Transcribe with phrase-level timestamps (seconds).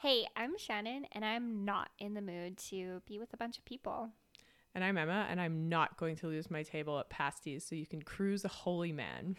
[0.00, 3.64] Hey, I'm Shannon, and I'm not in the mood to be with a bunch of
[3.64, 4.10] people.
[4.72, 7.84] And I'm Emma, and I'm not going to lose my table at Pasties so you
[7.84, 9.34] can cruise a holy man.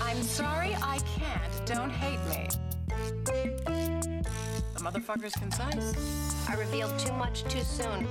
[0.00, 1.66] I'm sorry I can't.
[1.66, 2.48] Don't hate me.
[4.72, 6.48] The motherfucker's concise.
[6.48, 8.08] I revealed too much too soon.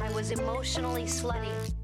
[0.00, 1.74] I was emotionally slutty.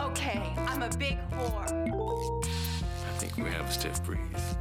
[0.00, 2.44] Okay, I'm a big whore.
[2.44, 4.56] I think we have a stiff breeze.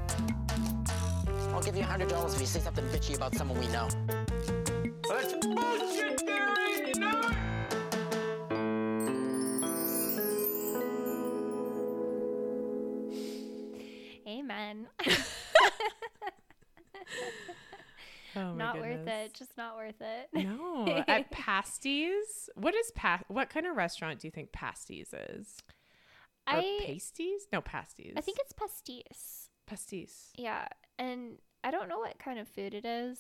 [1.58, 3.88] I'll give you a hundred dollars if you say something bitchy about someone we know.
[5.10, 6.92] That's bullshit, Gary!
[6.98, 7.22] No!
[14.28, 14.88] Amen.
[18.36, 19.34] Oh my not worth it.
[19.34, 20.30] Just not worth it.
[20.32, 22.52] No, at Pasties.
[22.54, 25.58] What is pa- What kind of restaurant do you think Pasties is?
[26.48, 27.48] Or I pasties?
[27.52, 28.14] No, pasties.
[28.16, 29.50] I think it's pastis.
[29.66, 30.30] pasties.
[30.38, 30.68] Yeah,
[31.00, 33.20] and I don't know what kind of food it is.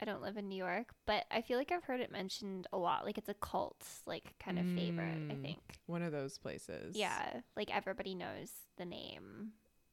[0.00, 2.78] I don't live in New York, but I feel like I've heard it mentioned a
[2.78, 3.04] lot.
[3.04, 5.18] Like it's a cult, like kind of favorite.
[5.28, 5.58] I Mm, think.
[5.86, 6.94] One of those places.
[6.96, 9.50] Yeah, like everybody knows the name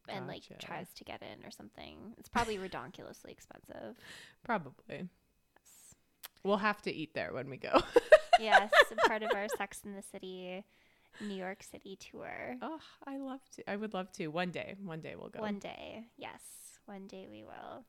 [0.07, 2.13] and like tries to get in or something.
[2.19, 3.97] It's probably redonkulously expensive.
[4.43, 5.09] Probably.
[5.57, 5.95] Yes.
[6.43, 7.81] We'll have to eat there when we go.
[8.37, 8.69] Yes,
[9.07, 10.61] part of our Sex in the City,
[11.21, 12.57] New York City tour.
[12.61, 13.67] oh, I love to.
[13.71, 14.27] I would love to.
[14.27, 14.75] One day.
[14.83, 15.39] One day we'll go.
[15.39, 16.41] One day, yes,
[16.85, 17.85] one day we will.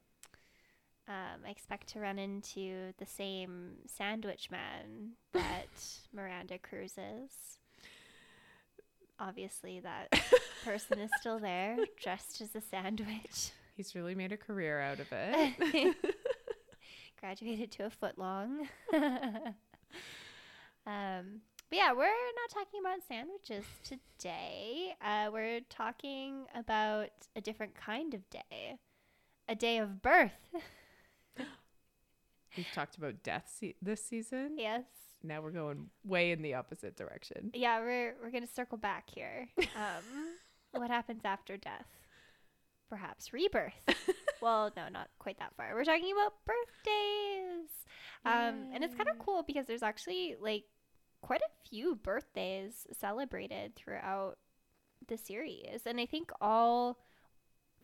[1.09, 5.69] Um, I expect to run into the same sandwich man that
[6.13, 7.59] Miranda cruises.
[9.19, 10.09] Obviously, that
[10.65, 13.53] person is still there, dressed as a sandwich.
[13.77, 15.97] He's really made a career out of it.
[17.21, 18.69] Graduated to a foot long.
[20.87, 24.95] um, but yeah, we're not talking about sandwiches today.
[25.01, 28.79] Uh, we're talking about a different kind of day,
[29.49, 30.33] a day of birth.
[32.57, 34.57] We've talked about death se- this season.
[34.59, 34.85] yes.
[35.23, 37.51] Now we're going way in the opposite direction.
[37.55, 39.49] Yeah, we're we're gonna circle back here.
[39.59, 40.35] Um,
[40.81, 41.87] what happens after death?
[42.91, 43.73] Perhaps rebirth.
[44.43, 45.75] well, no, not quite that far.
[45.75, 47.71] We're talking about birthdays,
[48.25, 50.65] um, and it's kind of cool because there's actually like
[51.23, 54.37] quite a few birthdays celebrated throughout
[55.09, 56.99] the series, and I think all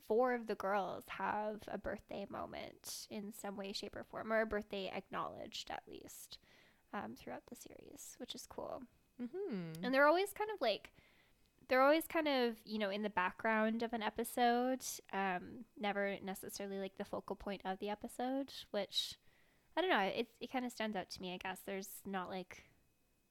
[0.06, 4.40] four of the girls have a birthday moment in some way, shape, or form, or
[4.40, 6.38] a birthday acknowledged at least
[6.92, 8.82] um, throughout the series, which is cool.
[9.22, 9.84] Mm-hmm.
[9.84, 10.90] and they're always kind of like
[11.68, 14.80] they're always kind of you know in the background of an episode
[15.12, 19.14] um never necessarily like the focal point of the episode which
[19.76, 21.58] i don't know it, it kind of stands out to me i guess.
[21.64, 22.64] There's not like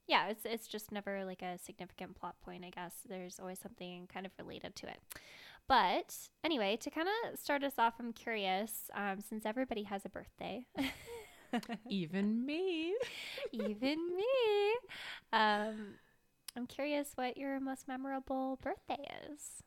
[0.06, 2.94] yeah it's it's just never like a significant plot point i guess.
[3.06, 4.98] There's always something kind of related to it
[5.68, 6.14] but
[6.44, 10.66] anyway to kind of start us off i'm curious um, since everybody has a birthday
[11.88, 12.94] Even me.
[13.52, 14.24] even me.
[15.32, 15.94] Um,
[16.56, 19.62] I'm curious what your most memorable birthday is.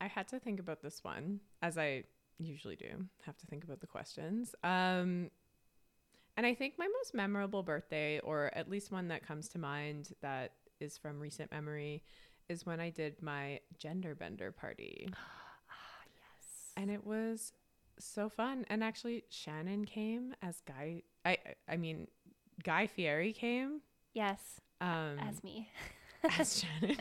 [0.00, 2.04] I had to think about this one, as I
[2.38, 3.06] usually do.
[3.26, 4.54] Have to think about the questions.
[4.64, 5.30] Um,
[6.36, 10.10] and I think my most memorable birthday, or at least one that comes to mind
[10.22, 12.02] that is from recent memory,
[12.50, 15.08] is when I did my gender bender party.
[15.72, 16.72] Ah, yes.
[16.76, 17.52] and it was
[17.98, 21.36] so fun and actually shannon came as guy i
[21.68, 22.06] i mean
[22.64, 23.80] guy fieri came
[24.14, 25.68] Yes, um as me.
[26.38, 26.96] as shannon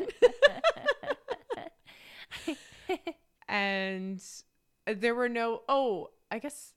[3.48, 4.22] and
[4.86, 6.74] there were no oh i guess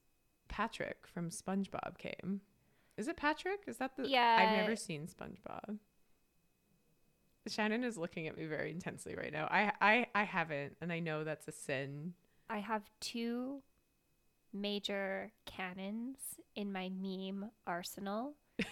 [0.48, 2.40] patrick from spongebob came
[2.96, 4.36] is it patrick is that the Yeah.
[4.40, 5.78] i've never seen spongebob
[7.48, 10.98] shannon is looking at me very intensely right now i i i haven't and i
[10.98, 12.14] know that's a sin
[12.52, 13.62] I have two
[14.52, 16.18] major cannons
[16.54, 18.34] in my meme arsenal.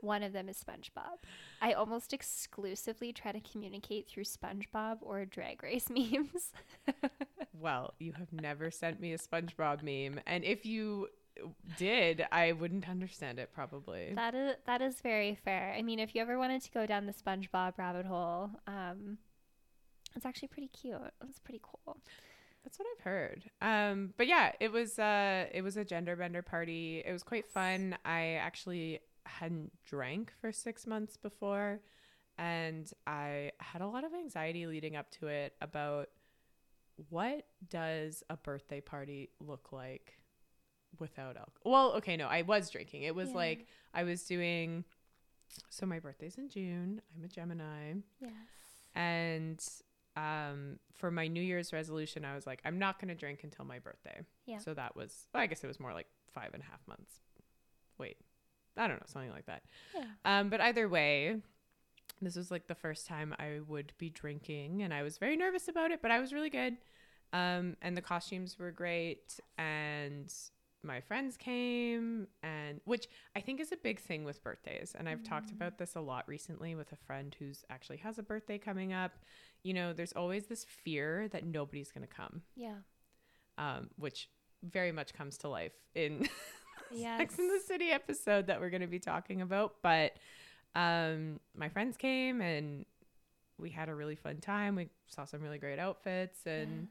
[0.00, 1.18] One of them is SpongeBob.
[1.60, 6.52] I almost exclusively try to communicate through SpongeBob or Drag Race memes.
[7.52, 11.08] Well, you have never sent me a SpongeBob meme, and if you
[11.76, 14.12] did, I wouldn't understand it probably.
[14.14, 15.74] That is that is very fair.
[15.76, 19.18] I mean, if you ever wanted to go down the SpongeBob rabbit hole, um,
[20.14, 21.00] it's actually pretty cute.
[21.28, 21.98] It's pretty cool.
[22.64, 23.44] That's what I've heard.
[23.60, 27.02] Um, but yeah, it was uh, it was a gender bender party.
[27.04, 27.96] It was quite fun.
[28.04, 31.80] I actually hadn't drank for six months before,
[32.38, 36.08] and I had a lot of anxiety leading up to it about
[37.10, 40.14] what does a birthday party look like
[40.98, 41.62] without alcohol.
[41.64, 43.02] Well, okay, no, I was drinking.
[43.02, 43.36] It was Yeah.
[43.36, 44.84] like I was doing.
[45.70, 47.00] So my birthday's in June.
[47.16, 47.94] I'm a Gemini.
[48.20, 48.32] Yes.
[48.94, 49.64] and
[50.16, 53.64] um, for my New Year's resolution, I was like, I'm not going to drink until
[53.64, 54.20] my birthday.
[54.46, 54.58] Yeah.
[54.58, 57.12] So that was, well, I guess it was more like five and a half months.
[57.98, 58.16] Wait,
[58.76, 59.62] I don't know, something like that.
[59.94, 60.04] Yeah.
[60.24, 61.40] Um, but either way,
[62.22, 65.66] this was like the first time I would be drinking, and I was very nervous
[65.68, 66.76] about it, but I was really good.
[67.32, 70.32] Um, and the costumes were great, and
[70.84, 74.94] my friends came, and which I think is a big thing with birthdays.
[74.96, 78.22] And I've talked about this a lot recently with a friend who's actually has a
[78.22, 79.12] birthday coming up.
[79.62, 82.76] You know, there's always this fear that nobody's going to come, Yeah.
[83.58, 84.28] um, which
[84.62, 86.28] very much comes to life in
[86.92, 87.18] Yes.
[87.20, 89.76] Sex in the City episode that we're going to be talking about.
[89.82, 90.16] But
[90.74, 92.84] um, my friends came and
[93.58, 94.74] we had a really fun time.
[94.76, 96.88] We saw some really great outfits and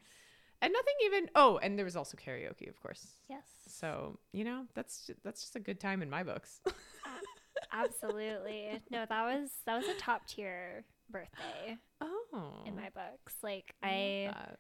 [0.64, 1.30] and nothing even.
[1.36, 3.08] Oh, and there was also karaoke, of course.
[3.30, 3.44] Yes.
[3.68, 6.62] So you know that's ju- that's just a good time in my books.
[7.72, 8.82] Absolutely.
[8.90, 13.36] No, that was that was a top tier birthday oh, in my books.
[13.44, 14.54] Like I uh,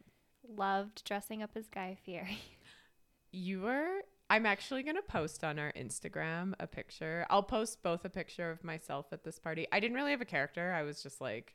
[0.48, 2.40] loved dressing up as Guy Fieri.
[3.32, 4.02] you were.
[4.30, 7.26] I'm actually gonna post on our Instagram a picture.
[7.30, 9.68] I'll post both a picture of myself at this party.
[9.72, 10.74] I didn't really have a character.
[10.74, 11.54] I was just like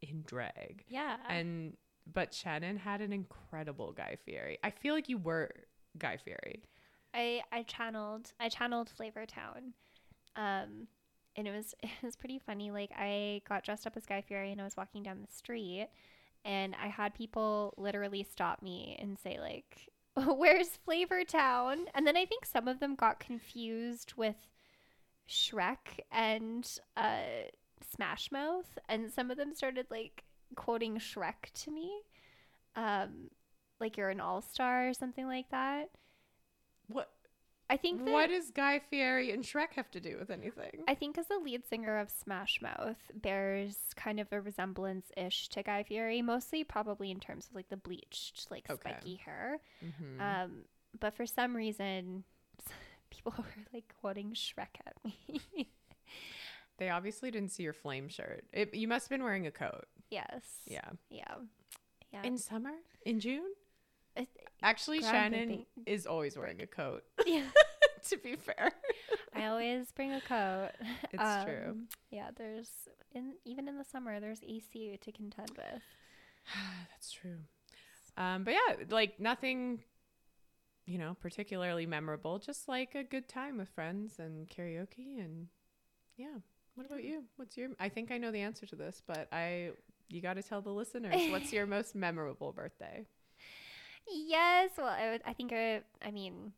[0.00, 0.84] in drag.
[0.88, 1.16] Yeah.
[1.28, 1.76] And
[2.12, 4.58] but Shannon had an incredible Guy Fieri.
[4.62, 5.50] I feel like you were
[5.98, 6.62] Guy Fieri.
[7.12, 9.74] I I channeled I channeled Flavor Town.
[10.36, 10.88] Um
[11.36, 12.70] and it was it was pretty funny.
[12.70, 15.88] Like I got dressed up as Guy Fieri and I was walking down the street
[16.44, 19.88] and I had people literally stop me and say like
[20.36, 21.86] where's Flavor Town?
[21.94, 24.36] And then I think some of them got confused with
[25.28, 27.48] Shrek and uh
[27.94, 30.24] Smash Mouth and some of them started like
[30.54, 31.90] quoting Shrek to me.
[32.76, 33.30] Um
[33.80, 35.90] like you're an all-star or something like that.
[36.88, 37.10] What
[37.70, 40.84] I think that what does Guy Fieri and Shrek have to do with anything?
[40.86, 45.48] I think as the lead singer of Smash Mouth bears kind of a resemblance ish
[45.48, 48.90] to Guy Fieri, mostly probably in terms of like the bleached, like Okay.
[48.90, 49.60] spiky hair.
[49.82, 50.20] Mhm.
[50.20, 50.64] Um,
[51.00, 52.24] but for some reason,
[53.10, 55.40] people were like quoting Shrek at me.
[56.76, 58.44] they obviously didn't see your flame shirt.
[58.52, 59.86] It, you must have been wearing a coat.
[60.10, 60.42] Yes.
[60.66, 60.88] Yeah.
[61.10, 61.34] Yeah.
[62.12, 62.22] Yeah.
[62.24, 62.72] In summer?
[63.04, 63.52] In June?
[64.16, 64.28] It-
[64.62, 65.66] Actually, Shannon pooping.
[65.86, 67.02] is always wearing a coat.
[67.26, 67.42] yeah.
[68.08, 68.72] to be fair.
[69.34, 70.70] I always bring a coat.
[71.12, 71.70] It's true.
[71.70, 72.70] Um, Yeah, there's
[73.12, 75.82] in even in the summer there's AC to contend with.
[76.90, 77.38] That's true.
[78.16, 79.80] Um, but yeah, like nothing,
[80.86, 82.38] you know, particularly memorable.
[82.38, 85.48] Just like a good time with friends and karaoke, and
[86.16, 86.36] yeah.
[86.74, 87.24] What about you?
[87.36, 87.70] What's your?
[87.80, 89.70] I think I know the answer to this, but I
[90.08, 93.06] you got to tell the listeners what's your most memorable birthday.
[94.06, 95.22] Yes, well, I would.
[95.24, 95.80] I think I.
[96.02, 96.52] I mean,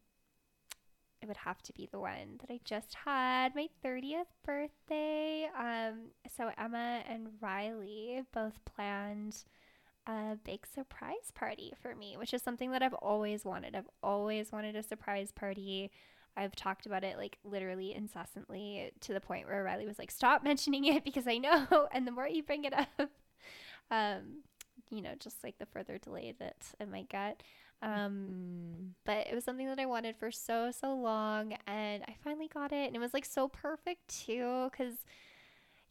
[1.22, 5.48] it would have to be the one that I just had, my thirtieth birthday.
[5.56, 9.44] Um, so Emma and Riley both planned
[10.06, 13.74] a big surprise party for me, which is something that I've always wanted.
[13.74, 15.90] I've always wanted a surprise party.
[16.36, 20.44] I've talked about it like literally incessantly to the point where Riley was like, "Stop
[20.44, 23.10] mentioning it because I know." And the more you bring it up,
[23.96, 24.42] um,
[24.90, 27.42] you know, just like the further delay that it might get.
[27.82, 28.94] Um, Mm.
[29.04, 32.72] but it was something that I wanted for so so long, and I finally got
[32.72, 34.94] it, and it was like so perfect too, because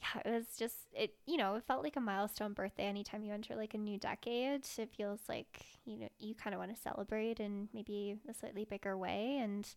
[0.02, 1.16] yeah, it was just it.
[1.26, 2.86] You know, it felt like a milestone birthday.
[2.86, 6.60] Anytime you enter like a new decade, it feels like you know you kind of
[6.60, 9.68] want to celebrate in maybe a slightly bigger way, and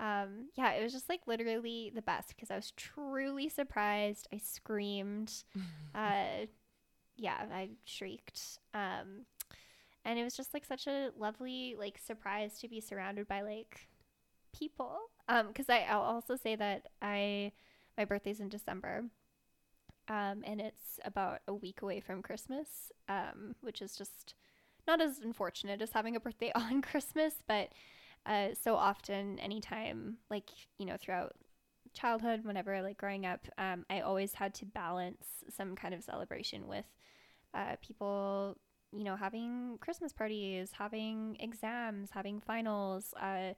[0.00, 4.28] um, yeah, it was just like literally the best because I was truly surprised.
[4.32, 5.44] I screamed.
[5.94, 6.46] uh,
[7.16, 8.58] yeah, I shrieked.
[8.74, 9.26] Um,
[10.04, 13.88] and it was just like such a lovely like surprise to be surrounded by like
[14.56, 14.98] people.
[15.28, 17.52] Um, because I I'll also say that I
[17.96, 19.04] my birthday's in December.
[20.08, 22.90] Um, and it's about a week away from Christmas.
[23.08, 24.34] Um, which is just
[24.86, 27.70] not as unfortunate as having a birthday on Christmas, but
[28.24, 31.34] uh, so often, anytime, like, you know, throughout
[31.92, 36.66] childhood, whenever, like, growing up, um, I always had to balance some kind of celebration
[36.66, 36.84] with
[37.54, 38.56] uh, people,
[38.92, 43.54] you know, having Christmas parties, having exams, having finals, uh,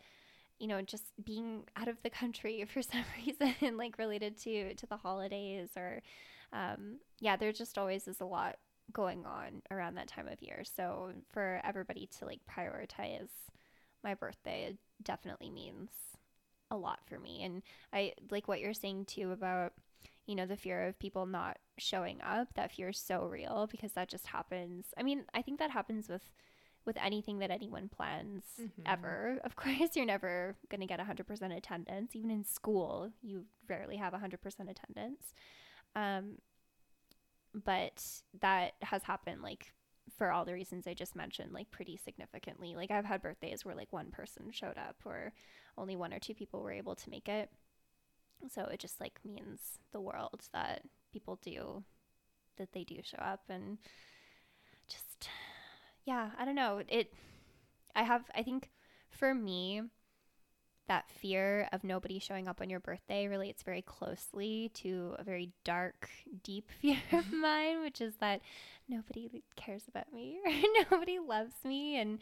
[0.58, 4.86] you know, just being out of the country for some reason, like, related to, to
[4.86, 6.02] the holidays or,
[6.52, 8.56] um, yeah, there just always is a lot
[8.92, 10.62] going on around that time of year.
[10.76, 13.30] So for everybody to like prioritize
[14.02, 15.90] my birthday it definitely means
[16.74, 17.42] a lot for me.
[17.42, 17.62] And
[17.92, 19.72] I like what you're saying too about
[20.26, 22.48] you know the fear of people not showing up.
[22.54, 24.86] That fear is so real because that just happens.
[24.98, 26.30] I mean, I think that happens with
[26.84, 28.44] with anything that anyone plans
[28.86, 29.40] ever.
[29.44, 32.14] Of course, you're never going to get 100% attendance.
[32.14, 34.34] Even in school, you rarely have 100%
[34.68, 35.34] attendance.
[35.96, 36.38] Um,
[37.54, 38.04] but
[38.40, 39.72] that has happened like
[40.16, 42.74] for all the reasons I just mentioned, like pretty significantly.
[42.76, 45.32] Like I've had birthdays where like one person showed up or
[45.76, 47.50] only one or two people were able to make it.
[48.50, 50.82] So it just like means the world that
[51.12, 51.84] people do
[52.58, 53.78] that they do show up and
[54.88, 55.28] just
[56.04, 56.82] yeah, I don't know.
[56.88, 57.12] It
[57.96, 58.70] I have I think
[59.10, 59.82] for me
[60.88, 65.50] that fear of nobody showing up on your birthday relates very closely to a very
[65.64, 66.10] dark,
[66.42, 68.40] deep fear of mine, which is that
[68.88, 70.52] nobody cares about me or
[70.90, 71.98] nobody loves me.
[71.98, 72.18] And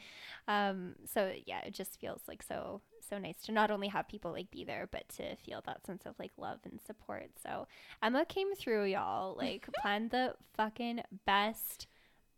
[0.46, 4.30] um, so, yeah, it just feels like so, so nice to not only have people
[4.30, 7.30] like be there, but to feel that sense of like love and support.
[7.42, 7.66] So,
[8.02, 11.86] Emma came through, y'all, like, planned the fucking best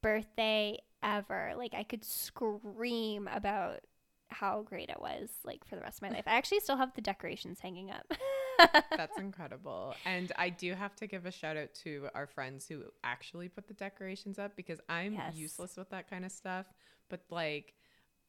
[0.02, 1.52] birthday ever.
[1.56, 3.80] Like, I could scream about
[4.28, 6.24] how great it was like for the rest of my life.
[6.26, 8.12] I actually still have the decorations hanging up.
[8.96, 9.94] That's incredible.
[10.06, 13.68] And I do have to give a shout out to our friends who actually put
[13.68, 15.34] the decorations up because I'm Yes.
[15.34, 16.66] useless with that kind of stuff.
[17.08, 17.74] But like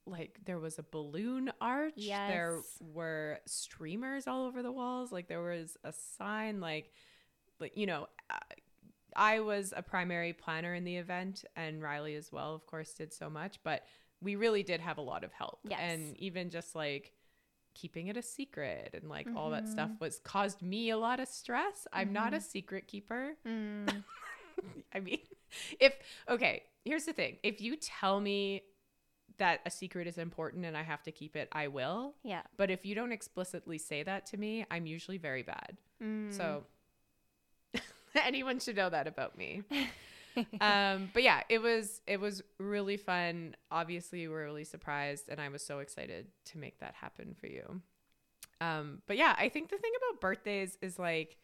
[0.08, 1.94] like there was a balloon arch.
[1.96, 2.30] yes.
[2.30, 5.12] There were streamers all over the walls.
[5.12, 6.92] Like there was a sign like
[7.60, 8.38] like you know uh,
[9.16, 13.14] I was a primary planner in the event and Riley as well of course did
[13.14, 13.84] so much, but
[14.26, 15.60] we really did have a lot of help.
[15.70, 15.80] Yes.
[15.82, 17.14] And even just like
[17.74, 19.72] keeping it a secret and like all that Mm-hmm.
[19.72, 21.88] stuff was caused me a lot of stress.
[21.94, 23.34] I'm not a secret keeper.
[23.48, 24.04] Mm,
[24.94, 25.20] I mean,
[25.80, 25.94] if
[26.30, 27.38] okay, here's the thing.
[27.44, 28.64] If you tell me
[29.38, 32.16] that a secret is important and I have to keep it, I will.
[32.24, 32.42] yeah.
[32.58, 35.78] But if you don't explicitly say that to me, I'm usually very bad.
[36.02, 36.34] Mm.
[36.34, 36.64] So
[38.16, 39.64] anyone should know that about me.
[40.62, 43.56] um, but yeah, it was it was really fun.
[43.72, 47.48] Obviously, we were really surprised, and I was so excited to make that happen for
[47.48, 47.82] you.
[48.62, 51.38] Um, but yeah, I think the thing about birthdays is like,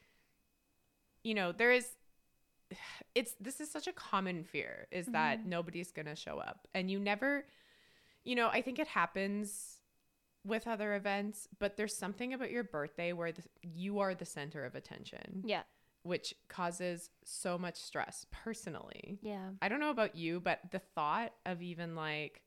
[1.24, 1.88] you know, there is
[3.16, 7.00] it's this is such a common fear is that nobody's gonna show up, and you
[7.00, 7.46] never,
[8.24, 9.78] you know, I think it happens
[10.44, 14.66] with other events, but there's something about your birthday where the, you are the center
[14.66, 15.62] of attention Yeah.
[16.04, 19.20] Which causes so much stress personally.
[19.22, 19.50] Yeah.
[19.62, 22.42] I don't know about you, but the thought of even like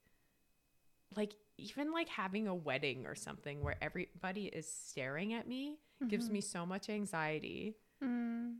[1.16, 5.76] like even like having a wedding or something where everybody is staring at me
[6.08, 8.56] gives me so much anxiety Mm.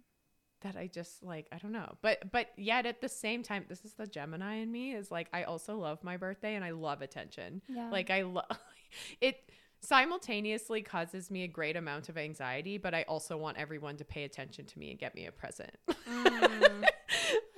[0.61, 1.99] that I just like I don't know.
[2.01, 5.29] But but yet at the same time this is the Gemini in me is like
[5.33, 7.61] I also love my birthday and I love attention.
[7.69, 7.91] Yeah.
[7.91, 8.47] Like I love
[9.21, 9.51] it
[9.85, 14.25] simultaneously causes me a great amount of anxiety, but I also want everyone to pay
[14.25, 15.73] attention to me and get me a present.
[16.07, 16.85] Mm.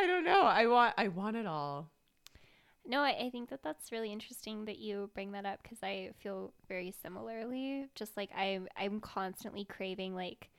[0.01, 0.43] I don't know.
[0.43, 1.91] I want I want it all.
[2.89, 6.11] No, I, I think that that's really interesting that you bring that up because I
[6.21, 7.87] feel very similarly.
[7.97, 10.51] Just like I'm, I'm constantly craving like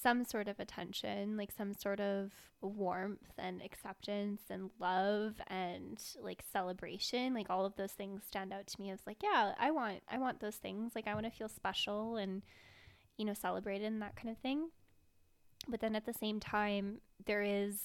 [0.00, 6.42] some sort of attention, like some sort of warmth and acceptance and love and like
[6.52, 7.34] celebration.
[7.34, 10.18] Like all of those things stand out to me as like, yeah, I want, I
[10.18, 10.92] want those things.
[10.94, 12.42] Like I want to feel special and
[13.16, 14.70] you know celebrated and that kind of thing.
[15.68, 17.80] But then at the same time, there is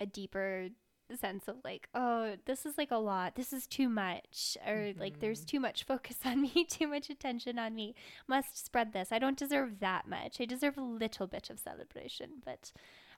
[0.00, 0.68] a deeper
[1.16, 3.34] sense of like, oh, this is like a lot.
[3.34, 4.56] This is too much.
[4.66, 7.94] Or like, there's too much focus on me, too much attention on me.
[8.26, 9.12] Must spread this.
[9.12, 10.40] I don't deserve that much.
[10.40, 12.72] I deserve a little bit of celebration, but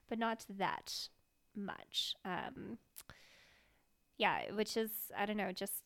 [0.07, 1.09] but not that
[1.55, 2.15] much.
[2.23, 2.77] Um,
[4.17, 5.83] yeah, which is I don't know, just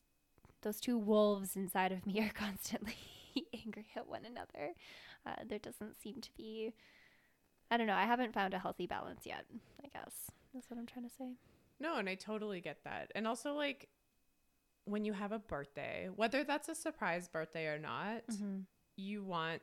[0.62, 2.96] those two wolves inside of me are constantly
[3.64, 4.74] angry at one another.
[5.26, 6.72] Uh, there doesn't seem to be.
[7.70, 7.94] I don't know.
[7.94, 9.44] I haven't found a healthy balance yet.
[9.84, 11.34] I guess that's what I'm trying to say.
[11.80, 13.10] No, and I totally get that.
[13.14, 13.88] And also like
[14.84, 18.22] when you have a birthday, whether that's a surprise birthday or not,
[18.96, 19.62] you want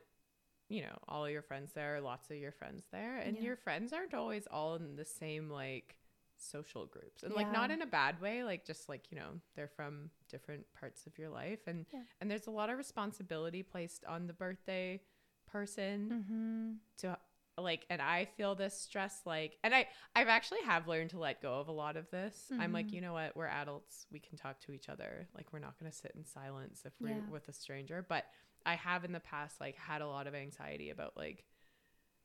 [0.70, 3.42] you know, all your friends there, lots of your friends there, and Yeah.
[3.42, 5.96] your friends aren't always all in the same like
[6.36, 7.22] social groups.
[7.22, 10.66] And like not in a bad way, like just like, you know, they're from different
[10.78, 12.02] parts of your life and Yeah.
[12.20, 15.00] and there's a lot of responsibility placed on the birthday
[15.46, 16.72] person Mm-hmm.
[16.98, 17.18] to
[17.62, 21.40] like and i feel this stress like and i i've actually have learned to let
[21.42, 22.92] go of a lot of this i'm like Mhm.
[22.92, 25.90] you know what we're adults we can talk to each other like we're not going
[25.90, 27.20] to sit in silence if we're Yeah.
[27.30, 28.24] with a stranger but
[28.66, 31.44] i have in the past like had a lot of anxiety about like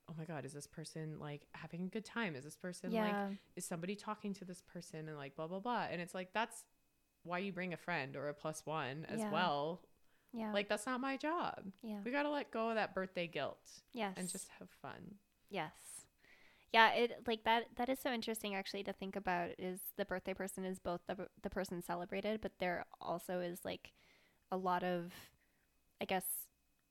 [0.09, 3.01] oh my god is this person like having a good time is this person Yeah.
[3.29, 6.33] like is somebody talking to this person and like blah blah blah and it's like
[6.33, 6.63] that's
[7.23, 9.31] why you bring a friend or a plus one as Yeah.
[9.31, 9.81] well
[10.33, 10.51] Yeah.
[10.51, 11.99] like that's not my job yeah.
[12.03, 13.59] we got to let go of that birthday guilt
[13.93, 14.15] Yes.
[14.17, 15.15] and just have fun
[15.49, 15.71] Yes.
[16.73, 20.33] Yeah, it like that that is so interesting actually to think about is the birthday
[20.33, 23.91] person is both the the person celebrated, but there also is like
[24.51, 25.13] a lot of
[26.01, 26.25] I guess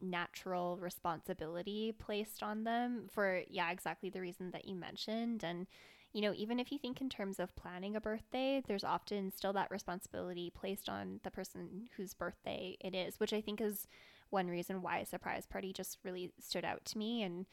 [0.00, 5.66] natural responsibility placed on them for yeah, exactly the reason that you mentioned and
[6.12, 9.52] you know, even if you think in terms of planning a birthday, there's often still
[9.54, 13.86] that responsibility placed on the person whose birthday it is, which I think is
[14.30, 17.22] one reason why a surprise party just really stood out to me.
[17.22, 17.46] And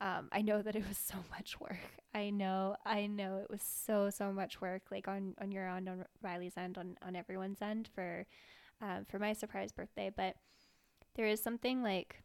[0.00, 1.78] um, I know that it was so much work.
[2.14, 5.88] I know, I know it was so so much work, like on on your end,
[5.88, 8.26] on Riley's end, on on everyone's end for
[8.82, 10.10] um, for my surprise birthday.
[10.14, 10.36] But
[11.14, 12.21] there is something like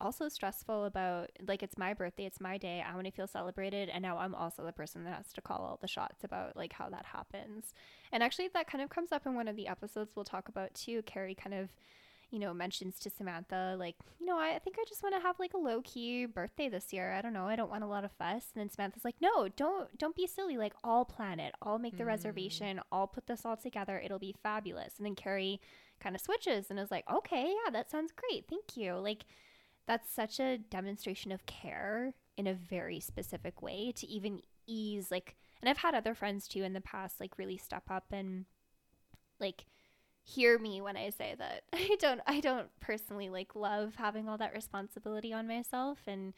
[0.00, 2.82] also stressful about like it's my birthday, it's my day.
[2.86, 5.58] I want to feel celebrated, and now I'm also the person that has to call
[5.58, 7.74] all the shots about like how that happens.
[8.12, 10.74] And actually, that kind of comes up in one of the episodes we'll talk about
[10.74, 11.02] too.
[11.02, 11.68] Carrie kind of
[12.30, 15.38] you know, mentions to Samantha, like, you know, I think I just want to have
[15.40, 17.14] like a low key birthday this year.
[17.14, 17.46] I don't know.
[17.46, 18.50] I don't want a lot of fuss.
[18.54, 20.58] And then Samantha's like, no, don't, don't be silly.
[20.58, 21.54] Like, I'll plan it.
[21.62, 22.08] I'll make the Mm.
[22.08, 22.82] reservation.
[22.92, 23.98] I'll put this all together.
[23.98, 24.92] It'll be fabulous.
[24.98, 25.58] And then Carrie
[26.00, 28.44] kind of switches and is like, okay, yeah, that sounds great.
[28.46, 28.96] Thank you.
[28.96, 29.24] Like,
[29.88, 35.36] that's such a demonstration of care in a very specific way to even ease, like,
[35.60, 38.44] and I've had other friends too in the past, like, really step up and,
[39.40, 39.64] like,
[40.22, 44.36] hear me when I say that I don't I don't personally like love having all
[44.38, 46.34] that responsibility on myself and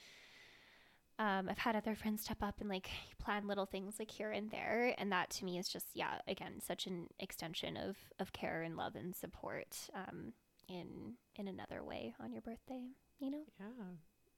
[1.19, 2.89] um, I've had other friends step up and like
[3.23, 6.61] plan little things like here and there and that to me is just yeah again
[6.65, 10.35] such an extension of of care and love and support um,
[10.69, 12.91] in in another way on your birthday
[13.21, 13.67] you know Yeah,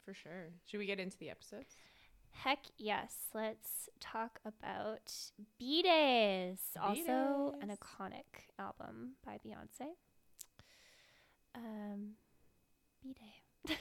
[0.05, 0.51] for sure.
[0.67, 1.77] Should we get into the episodes?
[2.33, 3.15] Heck yes.
[3.35, 5.13] Let's talk about
[5.59, 6.59] B Days.
[6.81, 9.89] Also an iconic album by Beyonce.
[11.55, 12.13] Um
[13.03, 13.77] B Day.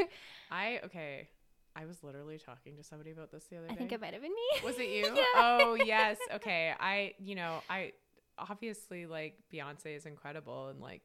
[0.50, 1.28] I okay.
[1.76, 3.74] I was literally talking to somebody about this the other day.
[3.74, 4.60] I think it might have been me.
[4.64, 5.04] Was it you?
[5.14, 5.22] Yeah.
[5.36, 6.18] Oh yes.
[6.34, 6.72] Okay.
[6.78, 7.92] I you know I
[8.38, 11.02] obviously like Beyonce is incredible and like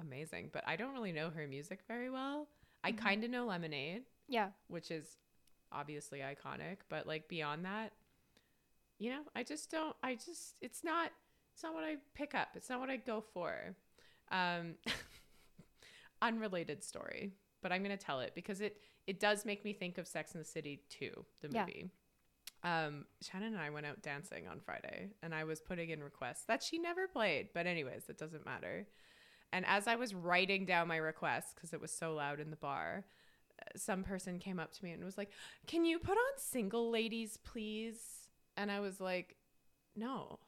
[0.00, 2.46] amazing, but I don't really know her music very well.
[2.82, 3.04] I Mm-hmm.
[3.04, 4.50] kind of know Lemonade, Yeah.
[4.68, 5.16] which is
[5.72, 7.92] obviously iconic, but like beyond that,
[8.98, 9.96] you know, I just don't.
[10.02, 11.10] I just it's not
[11.52, 12.48] it's not what I pick up.
[12.54, 13.74] It's not what I go for.
[14.30, 14.74] Um,
[16.22, 17.32] unrelated story,
[17.62, 20.38] but I'm gonna tell it because it it does make me think of Sex in
[20.40, 21.60] the City 2, the Yeah.
[21.64, 21.90] movie.
[22.62, 26.44] Um, Shannon and I went out dancing on Friday, and I was putting in requests
[26.44, 27.48] that she never played.
[27.54, 28.86] But anyways, it doesn't matter.
[29.52, 32.56] And as I was writing down my requests because it was so loud in the
[32.56, 33.04] bar,
[33.76, 35.32] some person came up to me and was like,
[35.66, 39.36] "Can you put on Single Ladies, please?" And I was like,
[39.96, 40.38] "No,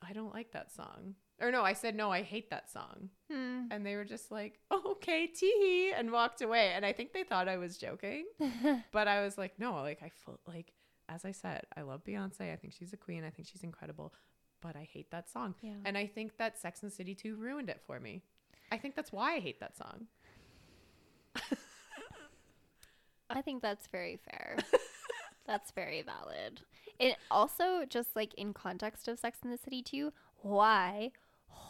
[0.00, 3.66] I don't like that song." Or no, I said, "No, I hate that song." Hmm.
[3.70, 6.72] And they were just like, oh, "Okay, tee," and walked away.
[6.74, 8.26] And I think they thought I was joking,
[8.92, 10.72] but I was like, "No, like I feel like."
[11.08, 12.52] As I said, I love Beyonce.
[12.52, 13.22] I think she's a queen.
[13.24, 14.14] I think she's incredible,
[14.62, 15.54] but I hate that song.
[15.60, 15.74] Yeah.
[15.84, 18.22] And I think that Sex and the City 2 ruined it for me.
[18.72, 20.06] I think that's why I hate that song.
[23.30, 24.56] I think that's very fair.
[25.46, 26.60] that's very valid.
[26.98, 31.12] It also just like in context of Sex in the City 2, why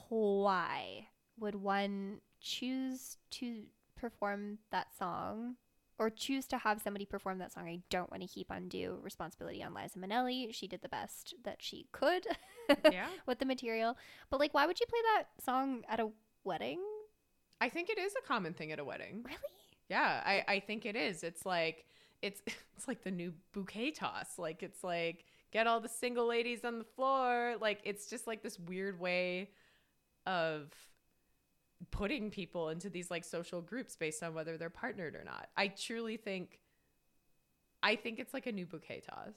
[0.08, 3.62] why would one choose to
[3.96, 5.56] perform that song
[5.98, 7.66] or choose to have somebody perform that song?
[7.68, 10.52] I don't want to heap undue responsibility on Liza Minnelli.
[10.52, 12.26] She did the best that she could
[12.90, 13.06] Yeah.
[13.26, 13.96] with the material.
[14.30, 16.08] But like why would you play that song at a
[16.44, 16.80] wedding?
[17.62, 19.22] I think it is a common thing at a wedding.
[19.24, 19.38] Really?
[19.88, 21.22] Yeah, I, I think it is.
[21.22, 21.84] It's like
[22.20, 22.42] it's
[22.76, 24.36] it's like the new bouquet toss.
[24.36, 27.54] Like it's like get all the single ladies on the floor.
[27.60, 29.50] Like it's just like this weird way
[30.26, 30.72] of
[31.92, 35.48] putting people into these like social groups based on whether they're partnered or not.
[35.56, 36.58] I truly think
[37.80, 39.34] I think it's like a new bouquet toss.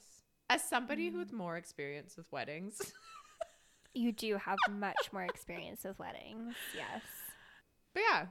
[0.50, 1.18] As somebody mm.
[1.18, 2.92] with more experience with weddings,
[3.96, 6.54] You do have much more experience with weddings.
[6.76, 7.00] Yes.
[7.96, 8.26] But yeah.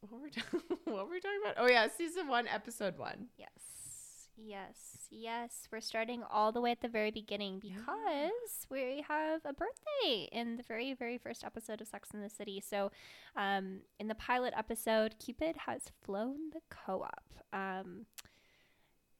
[0.00, 0.30] What were we,
[0.92, 1.54] what were we talking about?
[1.56, 3.28] Oh yeah, season 1, episode 1.
[3.38, 4.28] Yes.
[4.36, 5.06] Yes.
[5.10, 5.68] Yes.
[5.72, 10.58] We're starting all the way at the very beginning because we have a birthday in
[10.58, 12.62] the very, very first episode of Sex in the City.
[12.62, 12.90] So,
[13.36, 17.24] um, in the pilot episode, Cupid has flown the co op.
[17.54, 18.04] Um,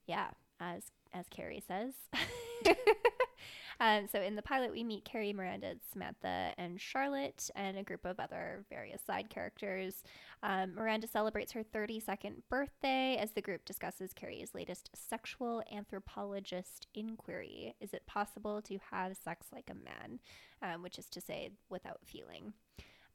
[0.05, 0.27] yeah,
[0.59, 1.93] as as Carrie says.
[3.79, 8.05] um, so in the pilot, we meet Carrie, Miranda, Samantha, and Charlotte, and a group
[8.05, 10.03] of other various side characters.
[10.43, 17.75] Um, Miranda celebrates her 32nd birthday as the group discusses Carrie's latest sexual anthropologist inquiry.
[17.79, 20.19] Is it possible to have sex like a man?
[20.61, 22.53] Um, which is to say, without feeling.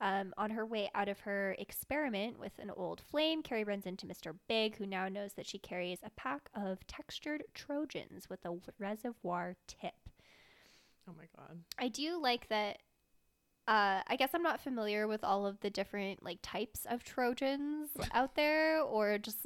[0.04, 4.04] Um, on her way out of her experiment with an old flame, Carrie runs into
[4.04, 4.34] Mr.
[4.46, 9.56] Big, who now knows that she carries a pack of textured Trojans with a reservoir
[9.66, 9.94] tip.
[11.08, 11.58] Oh my god.
[11.78, 12.80] I do like that.
[13.66, 17.88] Uh, I guess I'm not familiar with all of the different like types of Trojans
[18.12, 19.38] out there, or just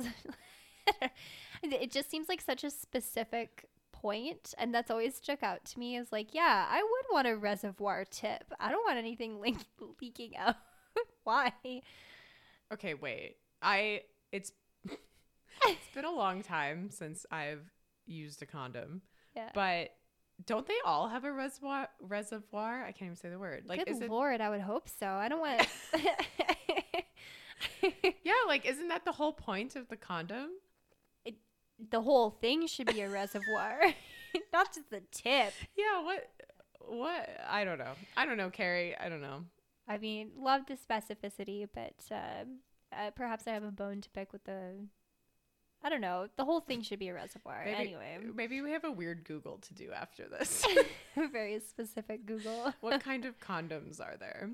[1.62, 3.66] it just seems like such a specific
[4.02, 5.96] point, and that's always stuck out to me.
[5.96, 8.44] Is like, yeah, I would want a reservoir tip.
[8.61, 9.64] I don't want anything link-
[10.00, 10.56] leaking out.
[11.24, 11.52] Why?
[12.72, 13.37] Okay, wait.
[13.62, 14.52] I it's
[14.87, 17.64] it's been a long time since I've
[18.06, 19.02] used a condom,
[19.37, 19.50] Yeah.
[19.54, 19.90] but
[20.46, 21.88] don't they all have a reservoir?
[22.00, 22.82] Reservoir?
[22.84, 23.64] I can't even say the word.
[23.66, 24.08] Like, Good is it?
[24.11, 25.06] lord, I would hope so.
[25.08, 25.66] I don't want.
[28.22, 30.50] Yeah, like, isn't that the whole point of the condom?
[31.91, 33.81] The whole thing should be a reservoir,
[34.53, 35.53] not just the tip.
[35.77, 36.03] Yeah.
[36.03, 36.29] What?
[36.81, 37.29] What?
[37.49, 37.93] I don't know.
[38.17, 38.97] I don't know, Carrie.
[38.99, 39.45] I don't know.
[39.87, 42.45] I mean, love the specificity, but uh,
[42.95, 44.75] uh, perhaps I have a bone to pick with the.
[45.83, 46.27] I don't know.
[46.37, 47.62] The whole thing should be a reservoir.
[47.64, 50.67] Maybe, anyway, maybe we have a weird Google to do after this.
[51.33, 52.75] very specific Google.
[52.81, 54.51] what kind of condoms are there?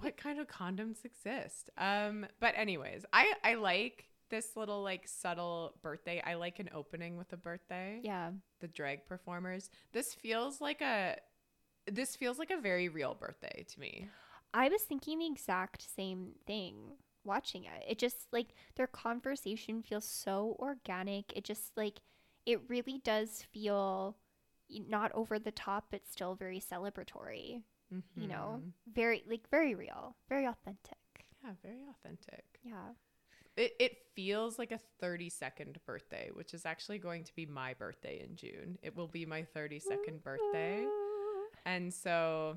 [0.00, 1.70] what kind of condoms exist?
[1.78, 6.22] Um, but anyways, I I like this little like subtle birthday.
[6.24, 8.00] I like an opening with a birthday.
[8.02, 8.30] yeah.
[8.60, 9.70] The drag performers.
[9.92, 11.16] This feels like a
[11.90, 14.08] this feels like a very real birthday to me.
[14.52, 16.74] I was thinking the exact same thing
[17.24, 17.84] watching it.
[17.88, 21.32] It just like their conversation feels so organic.
[21.36, 22.00] It just like
[22.46, 24.16] it really does feel
[24.68, 27.62] not over the top but still very celebratory,
[28.16, 28.60] you know?
[28.62, 28.72] Mhm.
[28.92, 30.98] Very like very real, very authentic.
[31.42, 32.44] Yeah, very authentic.
[32.62, 32.90] Yeah.
[33.60, 37.74] It it feels like a 30 second birthday, which is actually going to be my
[37.74, 38.78] birthday in June.
[38.82, 40.86] It will be my 32nd birthday.
[41.66, 42.56] And so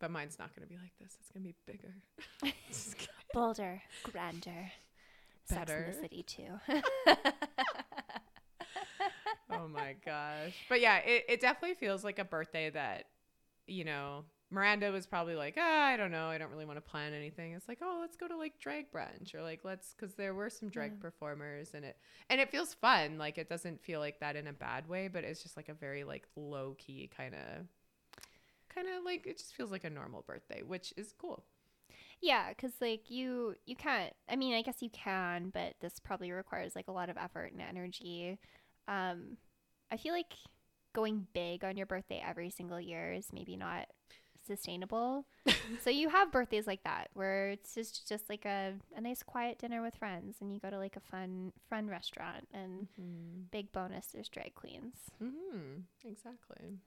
[0.00, 1.16] but mine's not going to be like this.
[1.20, 1.94] It's going to be bigger.
[3.32, 4.72] Bolder, grander.
[5.44, 6.58] Sex in the City too.
[9.50, 10.54] oh my gosh.
[10.68, 13.04] But yeah, it, it definitely feels like a birthday that,
[13.66, 16.26] you know, Miranda was probably like, ah, I don't know.
[16.26, 17.52] I don't really want to plan anything.
[17.52, 20.50] It's like, oh, let's go to like drag brunch or like, let's, cause there were
[20.50, 21.00] some drag Yeah.
[21.00, 21.96] performers and it,
[22.28, 23.16] and it feels fun.
[23.18, 25.74] Like it doesn't feel like that in a bad way, but it's just like a
[25.74, 27.66] very like low key kind of,
[28.74, 31.44] kind of like, it just feels like a normal birthday, which is cool.
[32.20, 34.12] Yeah, because like you you can't.
[34.28, 37.52] I mean, I guess you can, but this probably requires like a lot of effort
[37.52, 38.38] and energy.
[38.88, 39.38] Um,
[39.90, 40.34] I feel like
[40.94, 43.86] going big on your birthday every single year is maybe not
[44.50, 45.26] sustainable.
[45.84, 49.58] so you have birthdays like that where it's just just like a, a nice quiet
[49.58, 52.88] dinner with friends, and you go to like a fun fun restaurant, and
[53.50, 54.94] big bonus there's drag queens.
[55.22, 55.82] Mm-hmm.
[56.04, 56.78] Exactly.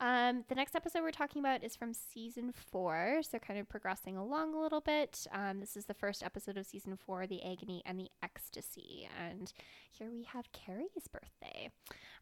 [0.00, 4.16] Um, the next episode we're talking about is from season four, so kind of progressing
[4.16, 5.26] along a little bit.
[5.30, 9.06] Um, this is the first episode of season four, The Agony and the Ecstasy.
[9.22, 9.52] And
[9.90, 11.68] here we have Carrie's birthday.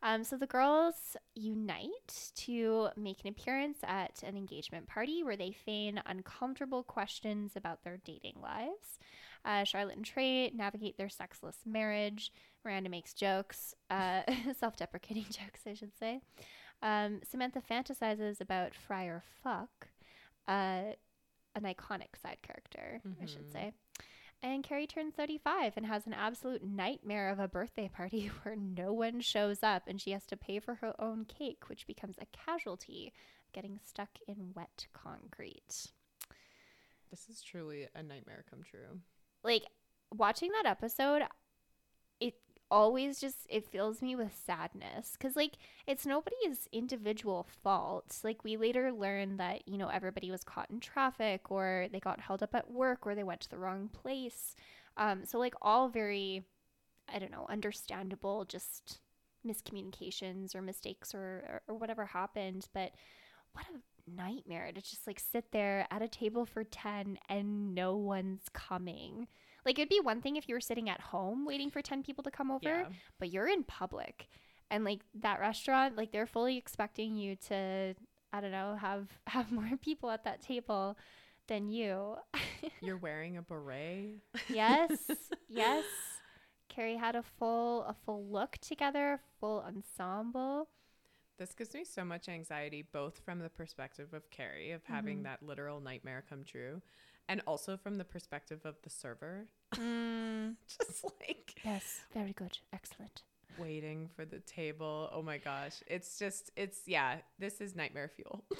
[0.03, 5.53] Um, so the girls unite to make an appearance at an engagement party where they
[5.53, 8.99] feign uncomfortable questions about their dating lives.
[9.45, 12.33] Uh, Charlotte and Trey navigate their sexless marriage.
[12.65, 14.23] Miranda makes jokes, uh,
[14.59, 16.21] self deprecating jokes, I should say.
[16.83, 19.89] Um, Samantha fantasizes about Friar Fuck,
[20.47, 20.93] uh,
[21.55, 23.53] an iconic side character, I should Mhm.
[23.53, 23.73] say.
[24.41, 28.93] And Carrie turns 35 and has an absolute nightmare of a birthday party where no
[28.93, 32.27] one shows up and she has to pay for her own cake, which becomes a
[32.27, 33.13] casualty
[33.45, 35.89] of getting stuck in wet concrete.
[37.11, 39.01] This is truly a nightmare come true.
[39.43, 39.65] Like
[40.15, 41.23] watching that episode,
[42.21, 42.35] it
[42.71, 45.55] always just it fills me with sadness because like
[45.87, 48.19] it's nobody's individual fault.
[48.23, 52.21] Like we later learn that you know everybody was caught in traffic or they got
[52.21, 54.55] held up at work or they went to the wrong place.
[54.97, 56.43] Um so like all very
[57.13, 59.01] i don't know understandable just
[59.47, 62.69] miscommunications or mistakes or, or or whatever happened.
[62.75, 62.93] But
[63.53, 67.97] what a nightmare to just like sit there at a table for 10 and no
[67.97, 69.29] one's coming
[69.65, 72.25] like it'd be one thing if you were sitting at home waiting for 10 people
[72.25, 72.87] to come over Yeah.
[73.19, 74.29] but you're in public
[74.71, 77.95] and like that restaurant like they're fully expecting you to
[78.33, 80.97] i don't know have have more people at that table
[81.49, 82.17] than you
[82.83, 84.21] You're wearing a beret.
[84.49, 85.11] yes
[85.49, 85.85] yes
[86.69, 90.69] carrie had a full a full look together full ensemble
[91.39, 95.23] This gives me so much anxiety, both from the perspective of Carrie, of having Mhm.
[95.23, 96.83] that literal nightmare come true,
[97.29, 99.47] and also from the perspective of the server.
[99.75, 103.23] mm, Just like yes very good excellent
[103.59, 105.11] waiting for the table.
[105.13, 105.83] Oh my gosh.
[105.87, 108.45] It's just, it's, yeah, this is nightmare fuel.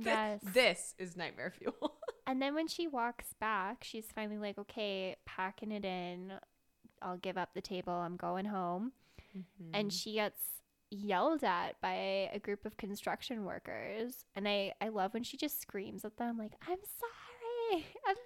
[0.00, 0.40] Yes.
[0.54, 1.98] This is nightmare fuel.
[2.28, 6.34] And then when she walks back, she's finally like, okay, packing it in.
[7.00, 7.94] I'll give up the table.
[7.94, 8.92] I'm going home.
[9.72, 10.38] And she gets
[10.90, 14.26] yelled at by a group of construction workers.
[14.36, 17.27] And I, I love when she just screams at them, like, I'm sorry.
[18.06, 18.16] I'm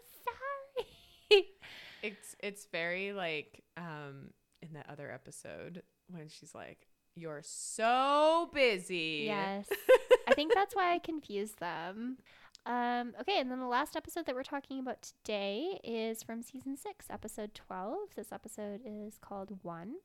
[1.30, 1.46] sorry.
[2.02, 4.30] it's, it's very like, um,
[4.62, 9.68] in that other episode when she's like, "You're so busy." Yes.
[10.28, 12.18] I think that's why I confused them.
[12.64, 16.76] Um, okay, and then the last episode that we're talking about today is from season
[16.76, 17.98] six, episode 12.
[18.14, 19.96] This episode is called One.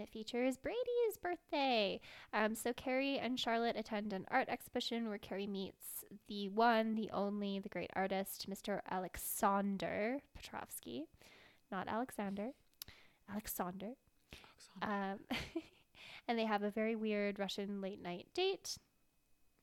[0.00, 2.00] And it features Brady's birthday.
[2.32, 7.10] Um, so Carrie and Charlotte attend an art exhibition where Carrie meets the one, the
[7.10, 8.80] only, the great artist, Mr.
[8.90, 11.04] Alexander Petrovsky.
[11.70, 12.52] Not Alexander,
[13.30, 13.90] Alexander.
[14.80, 15.18] Um,
[16.28, 18.78] and they have a very weird Russian late night date.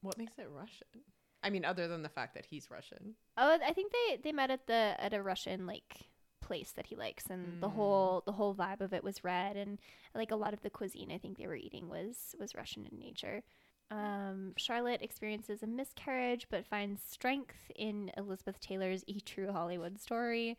[0.02, 1.02] What makes it Russian?
[1.42, 3.16] I mean, other than the fact that he's Russian.
[3.38, 6.06] Oh, I think they they met at the at a Russian like
[6.48, 9.80] place that he likes, and the whole the whole vibe of it was red, and
[10.16, 12.98] like a lot of the cuisine I think they were eating was was Russian in
[12.98, 13.44] nature.
[13.90, 20.58] Um, Charlotte experiences a miscarriage, but finds strength in Elizabeth Taylor's E True Hollywood story.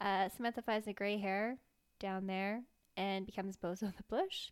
[0.00, 1.56] Uh, Samantha finds a gray hair
[2.00, 2.62] down there
[2.96, 4.50] and becomes Bozo the Bush.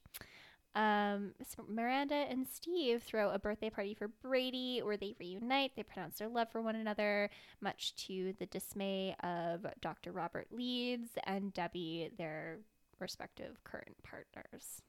[0.75, 1.35] Um,
[1.69, 5.73] Miranda and Steve throw a birthday party for Brady where they reunite.
[5.77, 10.11] They pronounce their love for one another, much to the dismay of Dr.
[10.11, 12.59] Robert Leeds and Debbie, their
[12.99, 14.83] respective current partners.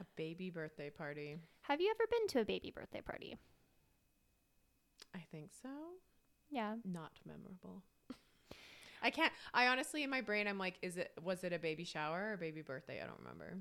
[0.00, 1.36] A baby birthday party.
[1.62, 3.36] Have you ever been to a baby birthday party?
[5.14, 5.68] I think so.
[6.50, 6.74] Yeah.
[6.84, 7.82] Not memorable.
[9.02, 9.32] I can't.
[9.54, 12.32] I honestly, in my brain, I'm like, is it was it a baby shower or
[12.34, 13.00] a baby birthday?
[13.02, 13.58] I don't remember.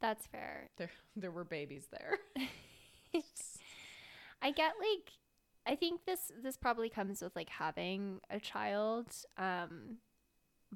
[0.00, 0.68] That's fair.
[0.76, 2.18] There, there were babies there.
[4.42, 5.12] I get like
[5.66, 9.06] I think this this probably comes with like having a child
[9.36, 9.96] um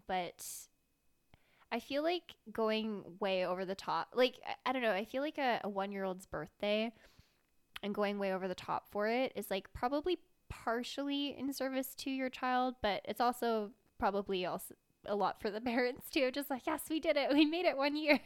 [0.07, 0.45] but
[1.71, 5.23] I feel like going way over the top like I, I don't know I feel
[5.23, 6.93] like a, a 1-year-old's birthday
[7.83, 12.11] and going way over the top for it is like probably partially in service to
[12.11, 14.75] your child but it's also probably also
[15.07, 17.77] a lot for the parents too just like yes we did it we made it
[17.77, 18.21] one year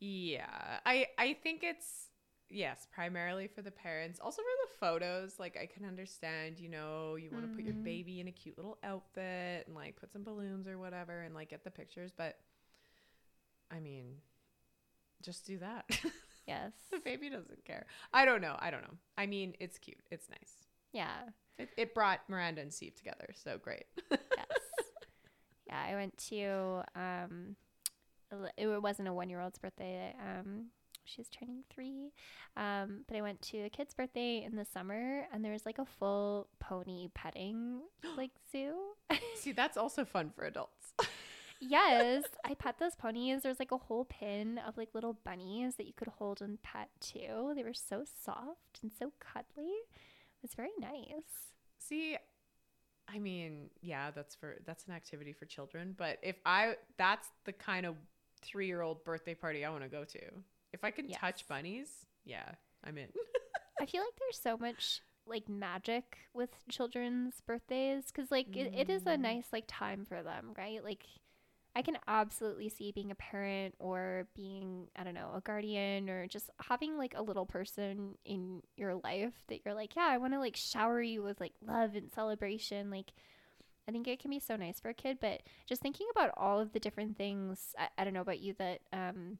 [0.00, 2.08] yeah, I I think it's
[2.50, 4.20] yes, primarily for the parents.
[4.20, 7.74] Also for the photos, like I can understand, you know, you want to put your
[7.74, 11.50] baby in a cute little outfit and like put some balloons or whatever and like
[11.50, 12.38] get the pictures, but
[13.70, 14.16] I mean,
[15.22, 15.84] just do that.
[16.46, 17.86] yes the baby doesn't care.
[18.12, 18.56] I don't know.
[18.58, 18.94] I don't know.
[19.16, 20.04] I mean, it's cute.
[20.10, 20.52] It's nice.
[20.92, 23.84] yeah It, it brought Miranda and Steve together, so great.
[24.10, 24.18] yes.
[25.66, 27.56] Yeah, I went to um
[28.56, 30.14] it wasn't a 1-year-old's birthday.
[30.20, 30.66] Um
[31.04, 32.12] she's turning 3.
[32.56, 35.78] Um but I went to a kid's birthday in the summer and there was like
[35.78, 37.80] a full pony petting
[38.16, 38.74] like zoo.
[39.36, 40.94] See, that's also fun for adults.
[41.60, 43.42] yes, I pet those ponies.
[43.42, 46.88] There's like a whole pin of like little bunnies that you could hold and pet
[47.00, 47.52] too.
[47.54, 49.72] They were so soft and so cuddly.
[49.72, 51.52] It was very nice.
[51.78, 52.16] See,
[53.08, 57.52] I mean, yeah, that's for that's an activity for children, but if I that's the
[57.52, 57.96] kind of
[58.44, 60.20] 3-year-old birthday party I want to go to.
[60.72, 61.18] If I can Yes.
[61.20, 62.52] touch bunnies, yeah,
[62.82, 63.08] I'm in.
[63.80, 68.90] I feel like there's so much like magic with children's birthdays because like it, it
[68.90, 69.20] is a mm.
[69.20, 70.84] nice like time for them, right?
[70.84, 71.04] Like
[71.76, 76.26] I can absolutely see being a parent or being I don't know a guardian or
[76.26, 80.34] just having like a little person in your life that you're like yeah I want
[80.34, 83.12] to like shower you with like love and celebration like.
[83.88, 86.58] I think it can be so nice for a kid, but just thinking about all
[86.58, 89.38] of the different things, I, I don't know about you, that um,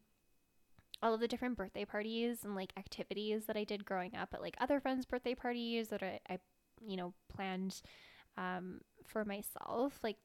[1.01, 4.41] all of the different birthday parties and like activities that I did growing up at
[4.41, 6.39] like other friends' birthday parties that I, I
[6.85, 7.81] you know, planned
[8.37, 9.99] um, for myself.
[10.03, 10.17] Like,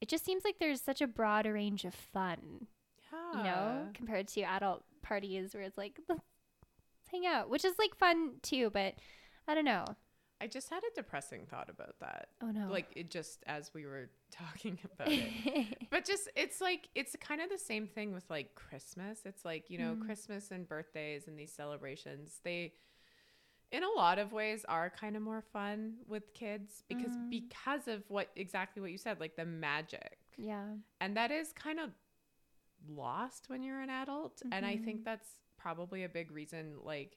[0.00, 2.66] it just seems like there's such a broad range of fun,
[3.12, 3.38] yeah.
[3.38, 6.22] you know, compared to adult parties where it's like, let's
[7.10, 8.94] hang out, which is like fun too, but
[9.46, 9.84] I don't know.
[10.42, 12.30] I just had a depressing thought about that.
[12.42, 12.66] Oh no.
[12.68, 15.78] Like it just as we were talking about it.
[15.90, 19.20] but just it's like it's kind of the same thing with like Christmas.
[19.24, 20.04] It's like, you know, mm.
[20.04, 22.72] Christmas and birthdays and these celebrations, they
[23.70, 27.30] in a lot of ways are kind of more fun with kids because mm.
[27.30, 30.18] because of what exactly what you said, like the magic.
[30.36, 30.64] yeah.
[31.00, 31.90] And that is kind of
[32.88, 35.04] lost when you're an adult, and I think mm-hmm.
[35.04, 37.16] that's probably a big reason like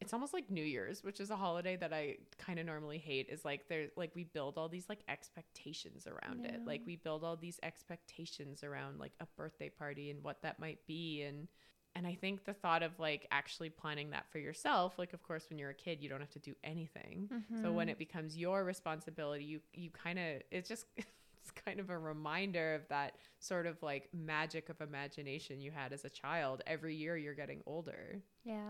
[0.00, 3.28] it's almost like New Year's, which is a holiday that I kind of normally hate,
[3.30, 6.60] is like there like we build all these like expectations around it.
[6.66, 10.84] Like we build all these expectations around like a birthday party and what that might
[10.86, 11.48] be and
[11.96, 15.46] and I think the thought of like actually planning that for yourself, like of course
[15.48, 17.28] when you're a kid you don't have to do anything.
[17.62, 17.90] So when mm-hmm.
[17.92, 22.74] it becomes your responsibility, you you kind of it's just it's kind of a reminder
[22.74, 26.62] of that sort of like magic of imagination you had as a child.
[26.66, 28.20] Every year you're getting older.
[28.44, 28.68] Yeah.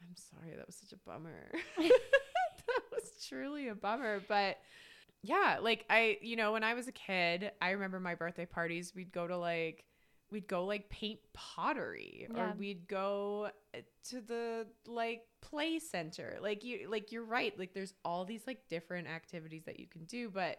[0.00, 1.50] I'm sorry, that was such a bummer.
[1.78, 4.20] that was truly a bummer.
[4.28, 4.58] But
[5.22, 8.92] yeah, like I, you know, when I was a kid, I remember my birthday parties,
[8.94, 9.84] we'd go to like
[10.30, 12.50] we'd go like paint pottery Yeah.
[12.50, 13.78] or we'd go uh,
[14.10, 18.68] to the like play center like you like you're right like there's all these like
[18.68, 20.58] different activities that you can do but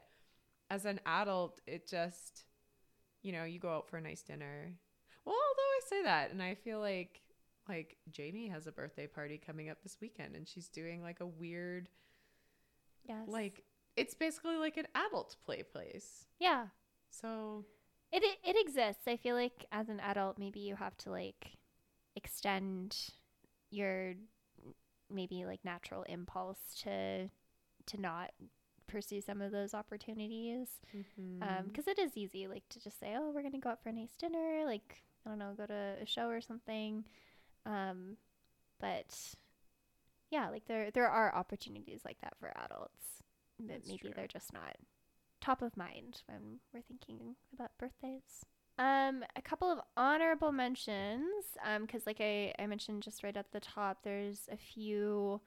[0.71, 2.45] as an adult it just
[3.21, 4.73] you know you go out for a nice dinner
[5.25, 7.21] well although i say that and i feel like
[7.69, 11.25] like jamie has a birthday party coming up this weekend and she's doing like a
[11.27, 11.87] weird
[13.07, 13.27] Yes.
[13.27, 13.63] like
[13.95, 16.65] it's basically like an adult play place yeah.
[17.09, 17.65] so
[18.11, 19.07] It, it it exists.
[19.07, 21.57] I feel like as an adult, maybe you have to like
[22.15, 22.95] extend
[23.71, 24.13] your
[25.09, 27.29] maybe like natural impulse to
[27.87, 28.31] to not
[28.87, 30.67] pursue some of those opportunities.
[30.95, 31.41] mhm.
[31.41, 33.89] Um, because it is easy like to just say, oh, we're gonna go out for
[33.89, 37.05] a nice dinner, like I don't know, go to a show or something.
[37.65, 38.17] Um,
[38.79, 39.35] but
[40.31, 43.23] yeah, like there there are opportunities like that for adults,
[43.59, 44.11] but That's maybe true.
[44.15, 44.75] they're just not
[45.41, 48.45] top of mind when we're thinking about birthdays.
[48.77, 51.57] Um, a couple of honorable mentions.
[51.65, 55.41] Um, because like I, I mentioned just right at the top, there's a few.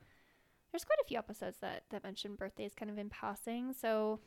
[0.71, 3.75] There's quite a few episodes that that mention birthdays kind of in passing.
[3.75, 4.21] So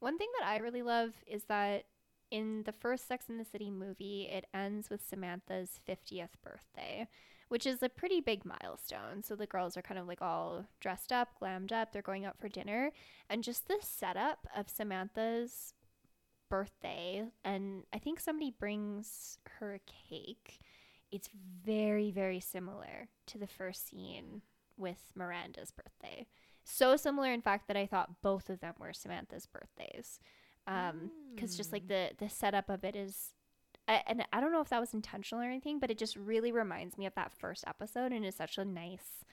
[0.00, 1.84] one thing that I really love is that
[2.30, 7.08] in the first Sex in the City movie, it ends with Samantha's 50th birthday,
[7.48, 9.22] which is a pretty big milestone.
[9.22, 12.38] So the girls are kind of like all dressed up, glammed up, they're going out
[12.38, 12.90] for dinner.
[13.30, 15.74] And just the setup of Samantha's
[16.48, 20.60] birthday, and I think somebody brings her a cake.
[21.10, 21.30] It's
[21.64, 24.42] very, very similar to the first scene
[24.76, 26.26] with Miranda's birthday.
[26.64, 30.20] So similar, in fact, that I thought both of them were Samantha's birthdays.
[30.68, 33.32] Um, because just like the the setup of it is,
[33.86, 36.52] I, and I don't know if that was intentional or anything, but it just really
[36.52, 39.24] reminds me of that first episode, and is such a nice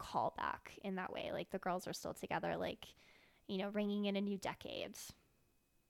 [0.00, 1.30] callback in that way.
[1.32, 2.86] Like the girls are still together, like
[3.48, 4.96] you know, ringing in a new decade.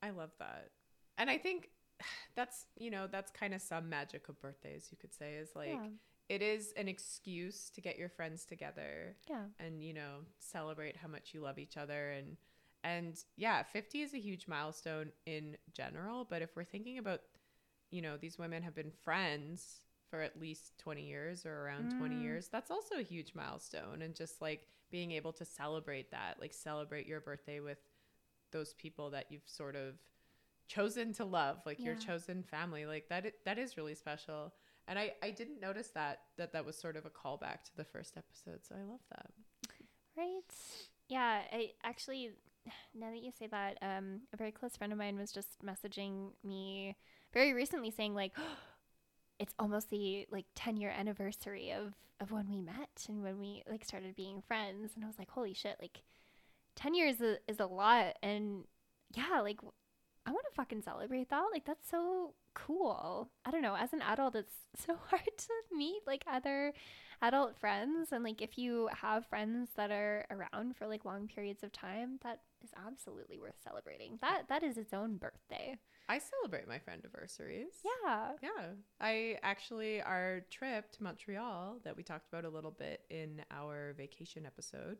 [0.02, 0.70] I love that.
[1.18, 1.70] And I think
[2.34, 5.68] that's, you know, that's kind of some magic of birthdays, you could say, is like
[5.68, 5.86] Yeah.
[6.28, 9.44] it is an excuse to get your friends together Yeah.
[9.60, 12.36] and, you know, celebrate how much you love each other and
[12.84, 17.20] and yeah, 50 is a huge milestone in general, but if we're thinking about,
[17.90, 22.16] you know, these women have been friends for at least 20 years or around 20
[22.16, 22.20] Mm.
[22.20, 26.52] years, that's also a huge milestone and just like being able to celebrate that, like
[26.54, 27.78] celebrate your birthday with
[28.52, 29.94] those people that you've sort of
[30.68, 34.54] chosen to love like your chosen family like that, that is really special
[34.88, 37.84] and i i didn't notice that that that was sort of a callback to the
[37.84, 39.30] first episode so i love that
[40.16, 40.42] Right.
[41.08, 42.32] Yeah, I actually
[42.94, 46.30] now that you say that, um, a very close friend of mine was just messaging
[46.44, 46.96] me
[47.32, 48.32] very recently saying like
[49.38, 53.62] it's almost the like 10 year anniversary of of when we met and when we
[53.68, 54.92] like started being friends.
[54.94, 56.02] And I was like holy shit like
[56.76, 58.16] 10 years is, is a lot.
[58.22, 58.64] And
[59.14, 59.60] yeah like
[60.24, 61.42] I want to fucking celebrate that.
[61.52, 63.28] Like that's so cool.
[63.44, 63.74] I don't know.
[63.76, 64.54] As an adult it's
[64.86, 66.72] so hard to meet like other
[67.20, 68.12] adult friends.
[68.12, 72.20] And like if you have friends that are around for like long periods of time
[72.22, 74.18] that is absolutely worth celebrating.
[74.20, 75.78] That that is its own birthday.
[76.08, 78.32] I celebrate my friend anniversaries yeah.
[78.42, 78.66] Yeah.
[79.00, 83.94] I actually our trip to montreal that we talked about a little bit in our
[83.96, 84.98] vacation episode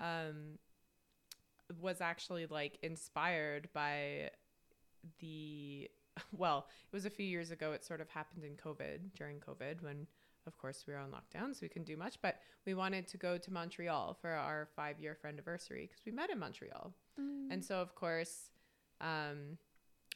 [0.00, 0.58] um
[1.80, 4.30] was actually like inspired by
[5.20, 5.90] the
[6.32, 7.72] well it was a few years ago.
[7.72, 10.06] It sort of happened in covid during covid when
[10.46, 13.16] of course we were on lockdown so we couldn't do much but we wanted to
[13.16, 16.92] go to montreal for our five year friend anniversary because we met in montreal.
[17.50, 18.50] And so of course
[19.00, 19.58] um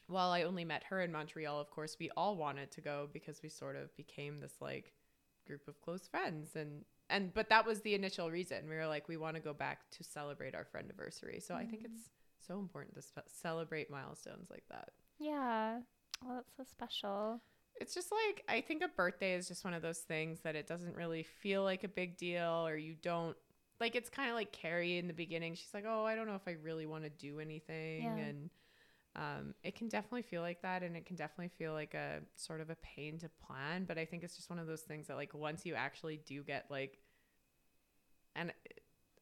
[0.07, 3.41] while i only met her in montreal of course we all wanted to go because
[3.43, 4.93] we sort of became this like
[5.45, 8.69] group of close friends and and but that was the initial reason.
[8.69, 11.39] We were like we want to go back to celebrate our friend anniversary.
[11.45, 14.89] So i think it's so important to celebrate milestones like that.
[15.19, 15.79] Yeah.
[16.23, 17.41] Well that's so special
[17.81, 20.67] it's just like I think a birthday is just one of those things that it
[20.67, 23.37] doesn't really feel like a big deal or you don't
[23.79, 25.55] like it's kind of like Carrie in the beginning.
[25.55, 28.27] She's like, "Oh, I don't know if I really want to do anything." Yeah.
[28.27, 28.51] And
[29.15, 32.61] um it can definitely feel like that and it can definitely feel like a sort
[32.61, 35.17] of a pain to plan, but I think it's just one of those things that
[35.17, 36.99] like once you actually do get like
[38.35, 38.53] and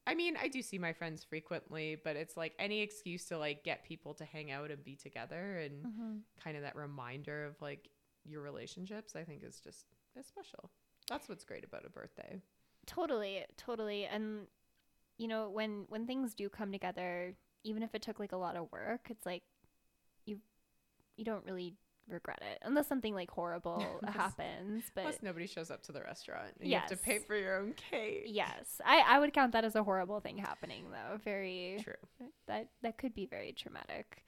[0.06, 3.64] I mean, I do see my friends frequently, but it's like any excuse to like
[3.64, 6.18] get people to hang out and be together and Mm-hmm.
[6.42, 7.90] kind of that reminder of like
[8.24, 9.86] your relationships i think is just
[10.18, 10.70] is special.
[11.08, 12.40] That's what's great about a birthday.
[12.86, 14.06] Totally totally.
[14.06, 14.46] And
[15.18, 18.56] you know when when things do come together even if it took like a lot
[18.56, 19.42] of work it's like
[20.24, 20.38] you
[21.16, 21.74] you don't really
[22.08, 26.00] regret it unless something like horrible Unless- happens but plus nobody shows up to the
[26.00, 28.24] restaurant and you have to pay for your own cake.
[28.26, 28.80] Yes.
[28.84, 31.18] I i would count that as a horrible thing happening though.
[31.18, 31.94] Very true.
[32.46, 34.24] That that could be very traumatic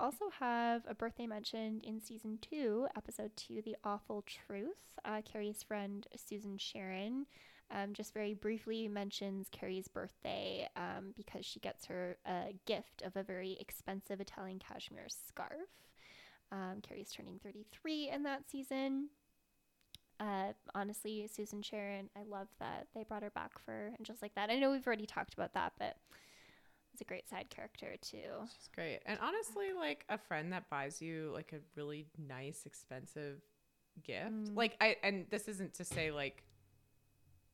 [0.00, 4.76] also have a birthday mentioned in season two, episode two, The Awful Truth.
[5.04, 7.26] Uh, Carrie's friend Susan Sharon
[7.70, 13.16] um, just very briefly mentions Carrie's birthday um, because she gets her a gift of
[13.16, 15.68] a very expensive Italian cashmere scarf.
[16.52, 19.08] Um, Carrie's turning 33 in that season.
[20.20, 24.34] Uh, honestly, Susan Sharon, I love that they brought her back for and just like
[24.36, 24.48] that.
[24.48, 25.96] I know we've already talked about that, but
[26.96, 28.22] it's a great side character too.
[28.56, 29.00] She's great.
[29.04, 33.42] And honestly, like a friend that buys you like a really nice, expensive
[34.02, 34.30] gift.
[34.30, 34.56] Mm.
[34.56, 36.42] Like I and this isn't to say like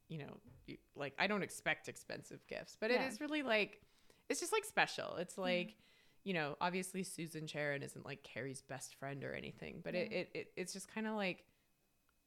[0.09, 0.36] you know,
[0.68, 3.03] you, like I don't expect expensive gifts, but Yeah.
[3.03, 3.80] it is really like
[4.28, 5.16] it's just like special.
[5.16, 5.74] It's like
[6.22, 10.30] you know, obviously Susan Sharon isn't like Carrie's best friend or anything, but it, it,
[10.34, 11.43] it it's just kind of like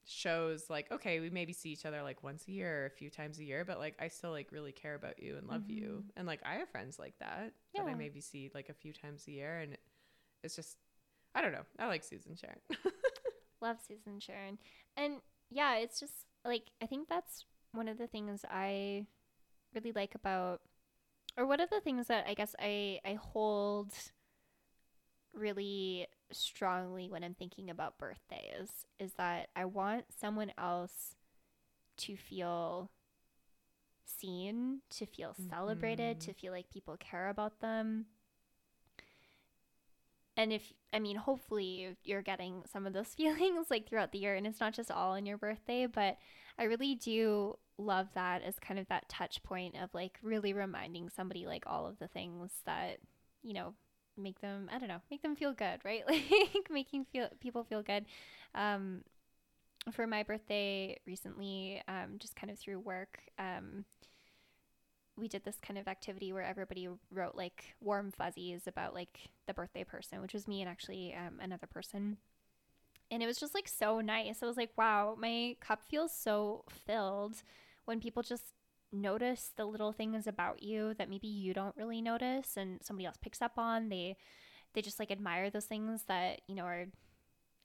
[0.06, 3.10] shows like okay, we maybe see each other like once a year or a few
[3.10, 5.84] times a year, but like I still like really care about you and love you.
[5.84, 6.18] Mm-hmm.
[6.18, 9.26] And like I have friends like that that I maybe see like a few times
[9.28, 9.78] a year and
[10.44, 10.78] it's just
[11.34, 11.66] I don't know.
[11.80, 12.60] I like Susan Sharon.
[13.62, 14.58] Love Susan Sharon.
[14.96, 15.16] And
[15.50, 16.14] yeah, it's just
[16.46, 19.06] like I think that's one of the things I
[19.74, 20.62] really like about
[21.38, 23.92] or one of the things that I guess I I hold
[25.34, 31.16] really strongly when I'm thinking about birthdays is that I want someone else
[31.98, 32.92] to feel
[34.06, 36.32] seen, to feel celebrated, mm-hmm.
[36.32, 38.06] to feel like people care about them.
[40.38, 44.36] And if I mean, hopefully you're getting some of those feelings like throughout the year,
[44.36, 45.86] and it's not just all on your birthday.
[45.86, 46.18] But
[46.58, 51.10] I really do love that as kind of that touch point of like really reminding
[51.10, 52.98] somebody like all of the things that
[53.44, 53.74] you know
[54.18, 56.04] make them I don't know make them feel good, right?
[56.08, 58.06] Like making feel people feel good.
[58.54, 59.02] Um,
[59.92, 63.86] for my birthday recently, um, just kind of through work, um,
[65.18, 69.54] we did this kind of activity where everybody wrote like warm fuzzies about like the
[69.54, 72.18] birthday person, which was me and actually um, another person.
[73.12, 74.42] And it was just like so nice.
[74.42, 77.44] I was like, wow, my cup feels so filled
[77.86, 78.46] when people just
[78.96, 83.18] notice the little things about you that maybe you don't really notice and somebody else
[83.22, 83.90] picks up on.
[83.90, 84.18] They
[84.74, 86.86] they just like admire those things that, you know, are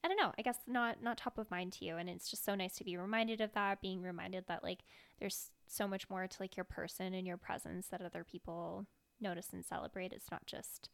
[0.02, 2.44] I don't know, I guess not not top of mind to you and it's just
[2.44, 4.80] so nice to be reminded of that, being reminded that like
[5.18, 8.86] there's so much more to like your person and your presence that other people
[9.20, 10.12] notice and celebrate.
[10.12, 10.90] It's not just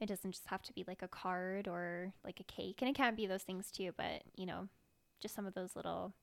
[0.00, 2.94] it doesn't just have to be like a card or like a cake and it
[2.94, 4.68] can be those things too, but you know,
[5.20, 6.14] just some of those little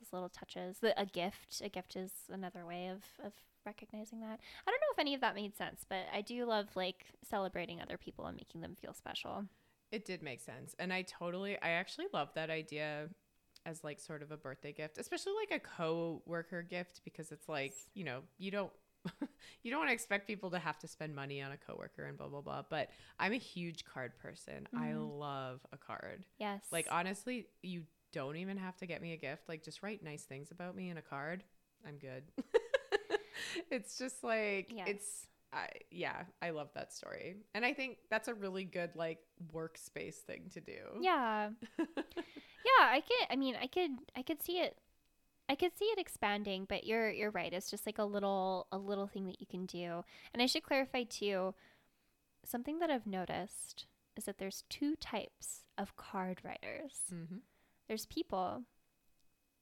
[0.00, 0.78] those little touches.
[0.78, 3.32] The, a gift, a gift is another way of of
[3.66, 4.40] recognizing that.
[4.66, 7.80] I don't know if any of that made sense, but I do love like celebrating
[7.80, 9.44] other people and making them feel special.
[9.92, 10.74] It did make sense.
[10.78, 13.08] And I totally I actually love that idea
[13.66, 17.74] as like sort of a birthday gift, especially like a co-worker gift because it's like,
[17.94, 18.72] you know, you don't
[19.62, 22.18] you don't want to expect people to have to spend money on a coworker and
[22.18, 24.66] blah blah blah, but I'm a huge card person.
[24.74, 25.18] I mm-hmm.
[25.18, 26.26] love a card.
[26.38, 26.62] Yes.
[26.70, 29.48] Like honestly, you don't even have to get me a gift.
[29.48, 31.44] Like just write nice things about me in a card.
[31.86, 32.24] I'm good.
[33.70, 34.88] it's just like Yes.
[34.88, 37.36] it's I yeah, I love that story.
[37.54, 39.18] And I think that's a really good like
[39.52, 40.78] workspace thing to do.
[41.00, 41.50] Yeah.
[41.78, 41.84] yeah,
[42.80, 44.76] I could I mean, I could I could see it
[45.48, 47.52] I could see it expanding, but you're you're right.
[47.52, 50.04] It's just like a little a little thing that you can do.
[50.32, 51.54] And I should clarify too,
[52.44, 53.86] something that I've noticed
[54.16, 57.00] is that there's two types of card writers.
[57.12, 57.38] Mm-hmm.
[57.90, 58.62] There's people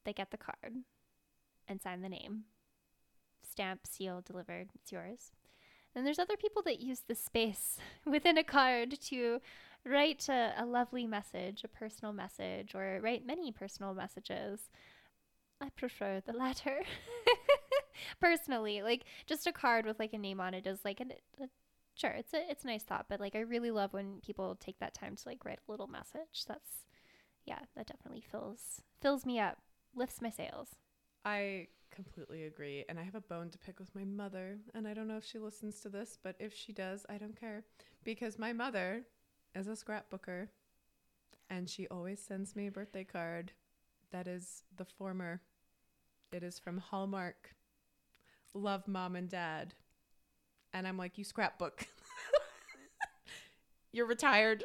[0.04, 0.74] that get the card
[1.66, 2.42] and sign the name.
[3.42, 5.32] Stamp, seal, delivered, it's yours.
[5.94, 9.40] Then there's other people that use the space within a card to
[9.82, 14.60] write a, a lovely message, a personal message, or write many personal messages.
[15.58, 16.82] I prefer the latter.
[18.20, 21.46] Personally, like just a card with like a name on it is like an, a,
[21.94, 24.80] sure, it's a it's a nice thought, but like I really love when people take
[24.80, 26.44] that time to like write a little message.
[26.46, 26.84] That's
[27.48, 29.58] yeah, that definitely fills fills me up,
[29.94, 30.76] lifts my sails.
[31.24, 32.84] I completely agree.
[32.88, 34.58] And I have a bone to pick with my mother.
[34.74, 37.38] And I don't know if she listens to this, but if she does, I don't
[37.38, 37.64] care.
[38.04, 39.02] Because my mother
[39.54, 40.48] is a scrapbooker
[41.50, 43.52] and she always sends me a birthday card
[44.12, 45.40] that is the former.
[46.30, 47.54] It is from Hallmark.
[48.54, 49.74] Love mom and dad.
[50.74, 51.86] And I'm like, you scrapbook.
[53.92, 54.64] You're retired.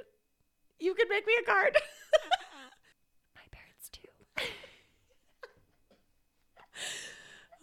[0.80, 1.78] You could make me a card.
[3.36, 4.02] My parents too.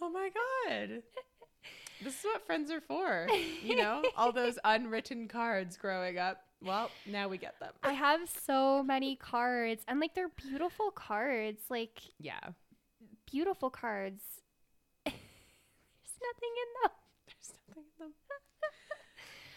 [0.11, 0.29] my
[0.67, 1.01] god.
[2.03, 3.27] This is what friends are for.
[3.63, 6.41] You know, all those unwritten cards growing up.
[6.63, 7.73] Well, now we get them.
[7.83, 12.39] I have so many cards, and like they're beautiful cards, like Yeah.
[13.31, 14.23] beautiful cards.
[15.05, 15.15] There's
[16.21, 16.91] nothing in them.
[17.27, 18.13] There's nothing in them.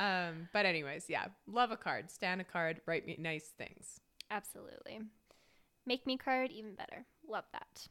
[0.00, 4.00] Um, but anyways, yeah, love a card, stand a card, write me nice things.
[4.30, 5.00] Absolutely.
[5.86, 7.04] Make me card even better.
[7.28, 7.86] Love that.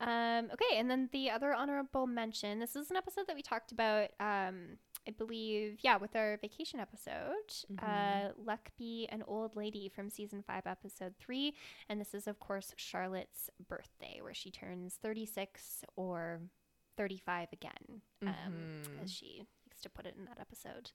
[0.00, 2.58] Um, okay, and then the other honorable mention.
[2.58, 4.10] This is an episode that we talked about.
[4.20, 4.78] Um,
[5.08, 7.52] I believe, yeah, with our vacation episode.
[7.80, 11.54] Uh, Luck be an old lady from season five, episode three,
[11.88, 16.40] and this is of course Charlotte's birthday, where she turns thirty six or
[16.96, 20.90] thirty five again, um, as she likes to put it in that episode.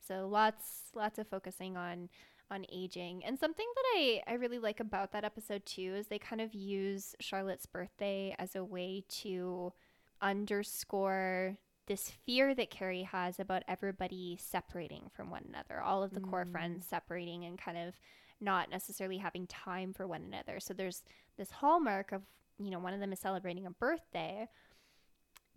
[0.00, 2.10] So lots, lots of focusing on
[2.50, 3.24] on aging.
[3.24, 6.54] And something that I, I really like about that episode too is they kind of
[6.54, 9.72] use Charlotte's birthday as a way to
[10.20, 16.20] underscore this fear that Carrie has about everybody separating from one another, all of the
[16.20, 16.52] core mm.
[16.52, 17.94] friends separating and kind of
[18.40, 20.60] not necessarily having time for one another.
[20.60, 21.02] So there's
[21.36, 22.22] this hallmark of,
[22.58, 24.48] you know, one of them is celebrating a birthday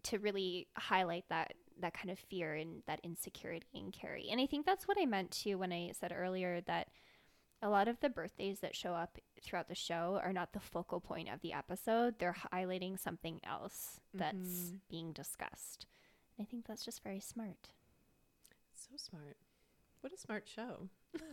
[0.03, 4.29] to really highlight that that kind of fear and that insecurity in Carrie.
[4.31, 6.87] And I think that's what I meant to when I said earlier that
[7.61, 10.99] a lot of the birthdays that show up throughout the show are not the focal
[10.99, 12.19] point of the episode.
[12.19, 14.75] They're highlighting something else that's mm-hmm.
[14.89, 15.87] being discussed.
[16.37, 17.69] And I think that's just very smart.
[18.75, 19.37] So smart.
[20.01, 20.89] What a smart show.
[21.13, 21.23] Well,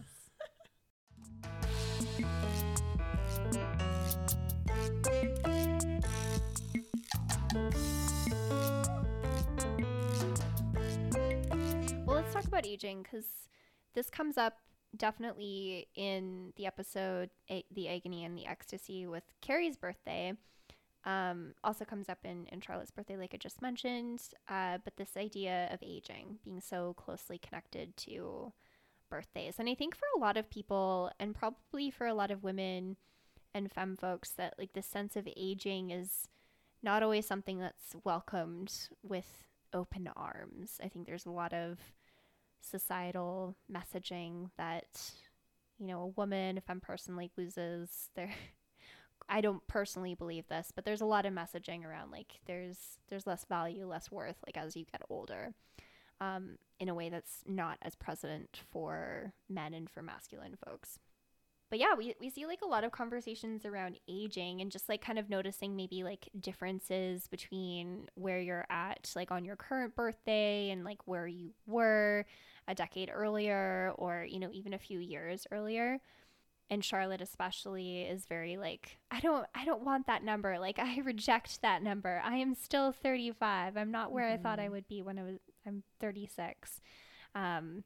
[12.35, 13.27] talk about aging because
[13.95, 14.59] this comes up
[14.97, 20.33] definitely in the episode A- The Agony and the Ecstasy with Carrie's birthday.
[21.05, 24.21] Um, also comes up in, in Charlotte's birthday, like I just mentioned.
[24.49, 28.53] Uh, but this idea of aging being so closely connected to
[29.11, 29.57] birthdays.
[29.61, 32.97] And I think for a lot of people, and probably for a lot of women
[33.55, 36.27] and femme folks, that like the sense of aging is
[36.83, 40.81] not always something that's welcomed with open arms.
[40.83, 41.79] I think there's a lot of
[42.65, 45.13] societal messaging that
[45.79, 48.33] you know a woman if i'm personally loses their
[49.29, 53.27] i don't personally believe this but there's a lot of messaging around like there's there's
[53.27, 55.55] less value less worth like as you get older
[56.21, 60.99] um, in a way that's not as present for men and for masculine folks.
[61.71, 65.05] But yeah, we, we see like a lot of conversations around aging and just like
[65.05, 70.71] kind of noticing maybe like differences between where you're at, like on your current birthday
[70.71, 72.27] and like where you were
[72.67, 75.99] a decade earlier or, you know, even a few years earlier.
[76.71, 80.59] And Charlotte especially is very like, I don't I don't want that number.
[80.59, 82.23] Like I reject that number.
[82.25, 83.77] I am still 35.
[83.77, 86.81] I'm not where I thought I would be when I was I'm 36.
[87.35, 87.85] Um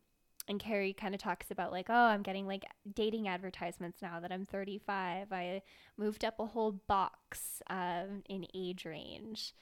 [0.49, 2.65] and Carrie kind of talks about like, oh, I'm getting like
[2.95, 5.31] dating advertisements now that I'm 35.
[5.31, 5.63] I
[5.99, 9.53] moved up a whole box um, in age range.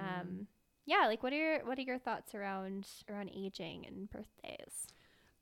[0.00, 0.46] Um,
[0.86, 4.88] yeah, like what are your what are your thoughts around around aging and birthdays?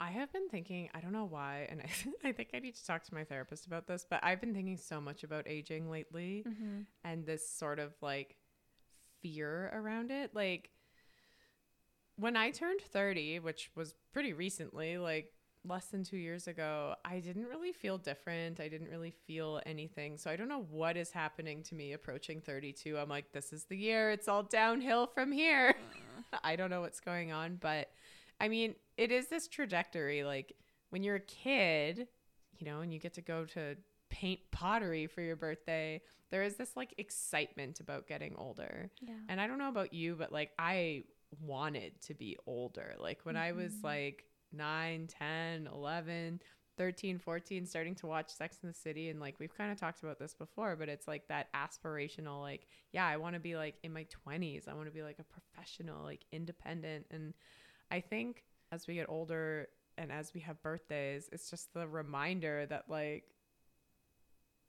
[0.00, 1.88] I have been thinking, I don't know why, and I,
[2.28, 4.76] I think I need to talk to my therapist about this, but I've been thinking
[4.76, 6.80] so much about aging lately mm-hmm.
[7.04, 8.36] and this sort of like
[9.20, 10.34] fear around it.
[10.34, 10.70] Like
[12.16, 15.32] when I turned 30, which was pretty recently, like
[15.64, 18.60] less than two years ago, I didn't really feel different.
[18.60, 20.18] I didn't really feel anything.
[20.18, 22.98] So I don't know what is happening to me approaching 32.
[22.98, 24.10] I'm like, this is the year.
[24.10, 25.74] It's all downhill from here.
[26.44, 27.90] I don't know what's going on, but
[28.40, 30.24] I mean, it is this trajectory.
[30.24, 30.52] Like
[30.90, 32.08] when you're a kid,
[32.58, 33.76] you know, and you get to go to
[34.10, 38.90] paint pottery for your birthday, there is this like excitement about getting older.
[39.00, 39.14] Yeah.
[39.28, 41.04] And I don't know about you, but like I
[41.40, 42.94] wanted to be older.
[42.98, 43.86] Like when I was mm-hmm.
[43.86, 46.40] like 9, 10, 11,
[46.78, 49.10] 13, 14, starting to watch Sex in the City.
[49.10, 52.66] And like we've kind of talked about this before, but it's like that aspirational, like,
[52.92, 54.68] yeah, I want to be like in my 20s.
[54.68, 57.06] I want to be like a professional, like independent.
[57.10, 57.34] And
[57.90, 62.66] I think as we get older and as we have birthdays, it's just the reminder
[62.66, 63.24] that like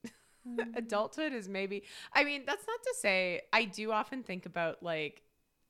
[0.47, 0.75] mm-hmm.
[0.75, 5.21] adulthood is maybe I mean, that's not to say I do often think about like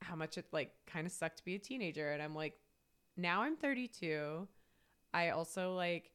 [0.01, 2.55] how much it like kind of sucked to be a teenager and I'm like
[3.17, 4.47] now I'm 32.
[5.13, 6.11] I also like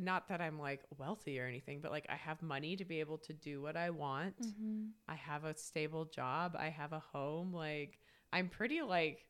[0.00, 3.18] not that I'm like wealthy or anything, but like I have money to be able
[3.18, 4.40] to do what I want.
[4.40, 4.84] Mm-hmm.
[5.08, 7.98] I have a stable job, I have a home, like
[8.32, 9.26] I'm pretty like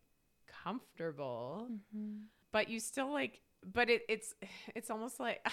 [0.62, 1.68] comfortable.
[1.70, 2.16] Mm-hmm.
[2.52, 3.40] But you still like
[3.72, 4.34] but it it's
[4.74, 5.46] it's almost like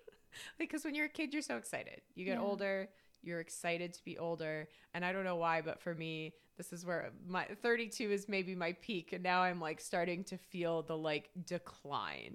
[0.58, 2.00] like cuz when you're a kid you're so excited.
[2.14, 2.42] You get Yeah.
[2.44, 2.88] older,
[3.22, 6.86] you're excited to be older, and I don't know why, but for me this is
[6.86, 10.96] where my 32 is maybe my peak and now I'm like starting to feel the
[10.96, 12.34] like decline.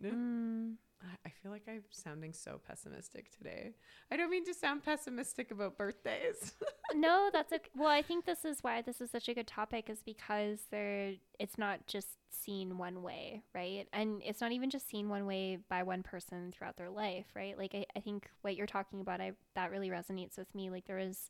[1.02, 3.76] I- I feel like I'm sounding so pessimistic today.
[4.12, 6.54] I don't mean to sound pessimistic about birthdays.
[6.96, 7.70] no, that's okay.
[7.76, 11.14] Well, I think this is why this is such a good topic is because there
[11.40, 13.88] it's not just seen one way, right?
[13.94, 17.58] And it's not even just seen one way by one person throughout their life, right?
[17.58, 20.70] Like I, I think what you're talking about, I that really resonates with me.
[20.72, 21.30] Like there is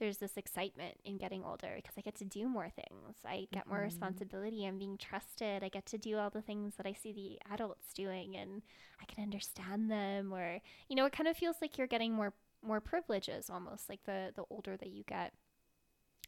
[0.00, 3.16] there's this excitement in getting older because I get to do more things.
[3.24, 4.66] I get more responsibility.
[4.66, 5.62] I'm being trusted.
[5.62, 8.62] I get to do all the things that I see the adults doing and
[9.00, 12.32] I can understand them or you know, it kind of feels like you're getting more
[12.62, 15.32] more privileges almost like the the older that you get.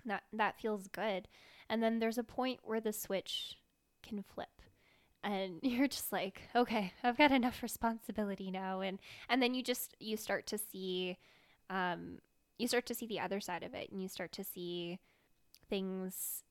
[0.04, 1.26] That that feels good.
[1.68, 3.56] And then there's a point where the switch
[4.02, 4.62] can flip
[5.24, 8.98] and you're just like okay i've got enough responsibility now and
[9.28, 11.16] and then you just you start to see
[11.70, 12.18] um
[12.58, 14.98] you start to see the other side of it and you start to see
[15.68, 16.42] things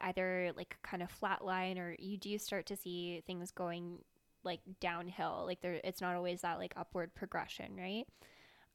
[0.00, 3.98] either like kind of flatline or you do start to see things going
[4.42, 5.44] like downhill.
[5.46, 8.04] Like there it's not always that like upward progression right?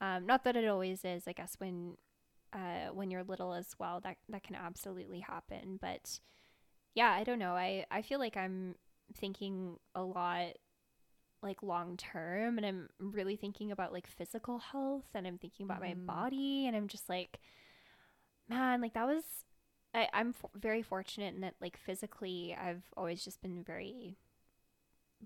[0.02, 1.98] Um not that it always is i guess when
[2.54, 6.20] uh when you're little as well that that can absolutely happen but
[6.96, 7.54] yeah i don't know.
[7.54, 8.76] I i feel like i'm
[9.16, 10.54] thinking a lot
[11.42, 15.80] like long term and i'm really thinking about like physical health and i'm thinking about
[15.82, 17.40] my body and i'm just like
[18.50, 19.24] man like that was
[19.94, 24.18] I, i'm f- very fortunate in that like physically i've always just been very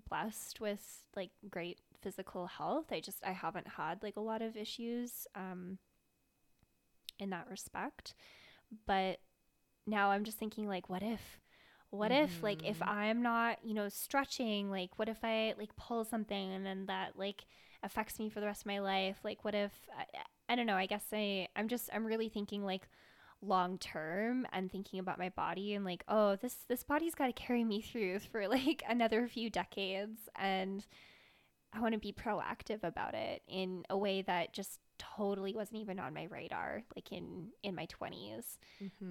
[0.08, 2.86] blessed with like great physical health.
[2.92, 5.78] I just i haven't had like a lot of issues um
[7.18, 8.14] in that respect.
[8.86, 9.20] But
[9.86, 11.38] now i'm just thinking like what if
[11.94, 16.04] what if like if i'm not you know stretching like what if i like pull
[16.04, 17.44] something and then that like
[17.84, 19.18] affects me for the rest of my life?
[19.22, 20.04] Like what if i,
[20.48, 22.88] I don't know i guess i i'm just i'm really thinking like
[23.42, 27.32] long term and thinking about my body and like oh this this body's got to
[27.32, 30.86] carry me through for like another few decades and
[31.72, 35.98] i want to be proactive about it in a way that just totally wasn't even
[35.98, 38.56] on my radar like in in my 20s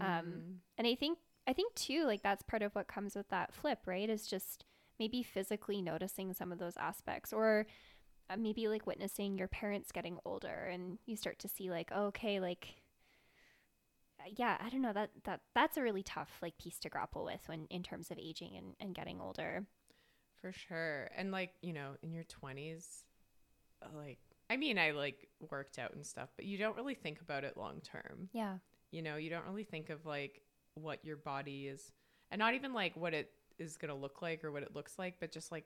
[0.01, 3.53] um and i think i think too like that's part of what comes with that
[3.53, 4.65] flip right is just
[4.99, 7.65] maybe physically noticing some of those aspects or
[8.29, 12.05] uh, maybe like witnessing your parents getting older and you start to see like oh,
[12.05, 12.75] okay like
[14.19, 17.25] uh, yeah i don't know that that that's a really tough like piece to grapple
[17.25, 19.65] with when in terms of aging and, and getting older
[20.41, 21.09] For sure.
[21.15, 23.03] And like, you know, in your 20s,
[23.95, 24.19] like,
[24.49, 27.57] I mean, I like worked out and stuff, but you don't really think about it
[27.57, 28.29] long term.
[28.33, 28.57] yeah
[28.91, 30.41] You know, you don't really think of like
[30.75, 31.91] what your body is,
[32.31, 34.97] and not even like what it is going to look like or what it looks
[34.97, 35.65] like, but just like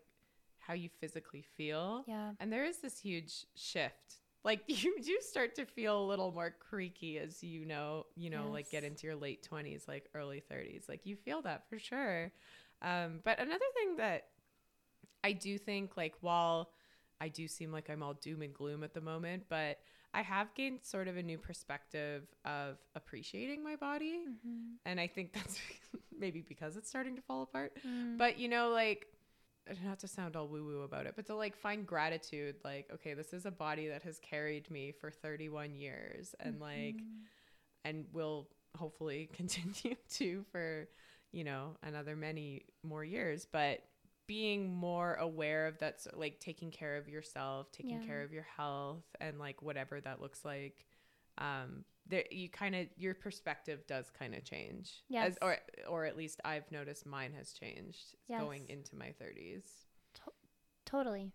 [0.60, 2.04] how you physically feel.
[2.08, 4.22] yeah And there is this huge shift.
[4.44, 8.50] Like you do start to feel a little more creaky as you know, you know,
[8.52, 10.90] like get into your late 20s, like early 30s.
[10.90, 12.32] Like you feel that for sure.
[12.82, 14.26] Um, but another thing that
[15.24, 16.70] I do think, like, while
[17.20, 19.80] I do seem like I'm all doom and gloom at the moment, but
[20.18, 24.22] I have gained sort of a new perspective of appreciating my body.
[24.28, 24.78] Mm-hmm.
[24.84, 25.60] And I think that's
[26.20, 27.74] maybe because it's starting to fall apart.
[27.88, 28.18] Mm.
[28.18, 29.06] But, you know, like,
[29.68, 32.90] not have to sound all woo woo about it, but to like find gratitude, like,
[32.92, 36.64] okay, this is a body that has carried me for 31 years and mm-hmm.
[36.64, 36.96] like,
[37.86, 40.88] and will hopefully continue to for,
[41.32, 43.46] you know, another many more years.
[43.52, 43.84] But
[44.28, 48.06] being more aware of that, so, like taking care of yourself, taking Yeah.
[48.08, 50.86] care of your health, and like whatever that looks like.
[51.38, 55.04] Um, there you kind of your perspective does kind of change.
[55.10, 55.32] Yes.
[55.32, 55.58] As, or
[55.90, 59.64] or at least I've noticed mine has changed going into my 30s.
[60.86, 61.34] Totally.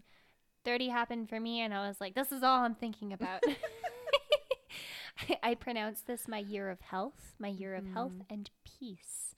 [0.64, 3.42] 30 happened for me, and I was like, this is all I'm thinking about.
[5.28, 9.29] I, I pronounce this my year of health, my year of health and peace.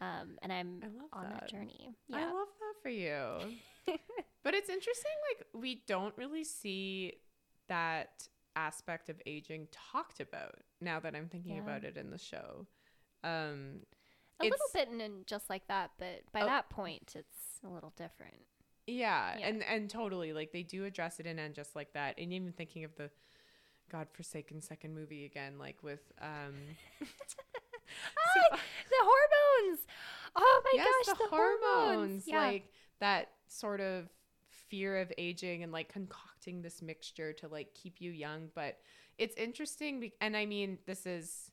[0.00, 0.82] Um, and I'm
[1.12, 1.48] on that, that.
[1.50, 1.90] journey.
[2.12, 3.56] I love that for you.
[4.44, 7.14] but it's interesting, like, we don't really see
[7.68, 11.62] that aspect of aging talked about now that I'm thinking Yeah.
[11.62, 12.66] about it in the show.
[13.24, 13.80] Um,
[14.40, 16.46] a little bit in, in just like that, but by Oh.
[16.46, 18.36] that point, it's a little different.
[18.86, 19.48] Yeah, Yeah.
[19.48, 22.14] and and totally like they do address it in and just like that.
[22.18, 23.10] And even thinking of the
[23.90, 26.54] godforsaken second movie again, like with um
[28.16, 28.58] Hi,
[28.90, 29.80] the hormones.
[30.36, 32.40] Oh my yes, gosh, the, hormones, Yeah.
[32.40, 34.08] like that sort of
[34.50, 38.50] fear of aging and like concocting this mixture to like keep you young.
[38.54, 38.78] But
[39.16, 41.50] it's interesting, be- and I mean this is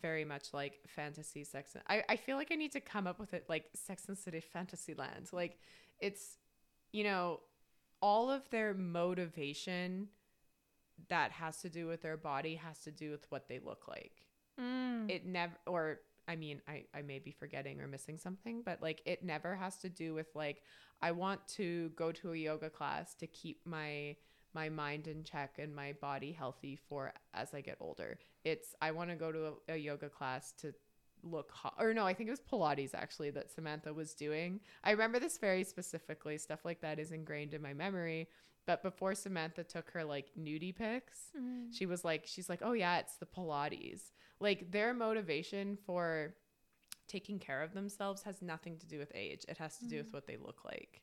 [0.00, 1.74] very much like fantasy sex.
[1.74, 4.18] and- I I feel like I need to come up with it like Sex and
[4.18, 5.28] City Fantasyland.
[5.32, 5.58] Like
[6.00, 6.38] it's
[6.92, 7.40] you know
[8.02, 10.08] all of their motivation
[11.08, 14.12] that has to do with their body has to do with what they look like
[14.60, 18.82] Mm, it never or I mean, I, I may be forgetting or missing something, but
[18.82, 20.62] like it never has to do with like
[21.00, 24.16] I want to go to a yoga class to keep my
[24.54, 28.18] my mind in check and my body healthy for as I get older.
[28.44, 30.72] It's I want to go to a, a yoga class to
[31.22, 34.60] look hot or no, I think it was Pilates actually that Samantha was doing.
[34.82, 36.38] I remember this very specifically.
[36.38, 38.28] Stuff like that is ingrained in my memory.
[38.66, 41.30] But before Samantha took her like nudie pics,
[41.70, 44.10] she was like, she's like, oh yeah, it's the Pilates.
[44.40, 46.34] Like their motivation for
[47.08, 49.44] taking care of themselves has nothing to do with age.
[49.48, 51.02] It has to do with what they look like.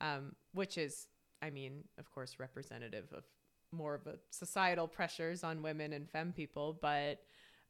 [0.00, 1.08] Um, which is,
[1.42, 3.24] I mean, of course, representative of
[3.72, 7.20] more of a societal pressures on women and femme people, but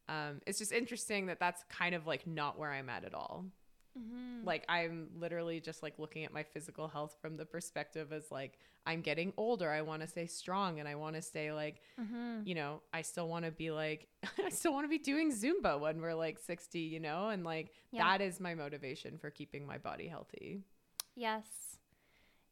[0.07, 3.45] um, it's just interesting that that's kind of like not where I'm at at all.
[3.97, 4.45] Mm-hmm.
[4.45, 8.59] Like I'm literally just like looking at my physical health from the perspective as like
[8.85, 9.69] I'm getting older.
[9.69, 12.41] I want to stay strong and I want to stay like, mm-hmm.
[12.45, 14.07] you know, I still want to be like,
[14.45, 17.71] I still want to be doing Zumba when we're like 60, you know, and like
[17.91, 18.03] Yeah.
[18.03, 20.63] that is my motivation for keeping my body healthy.
[21.15, 21.45] Yes.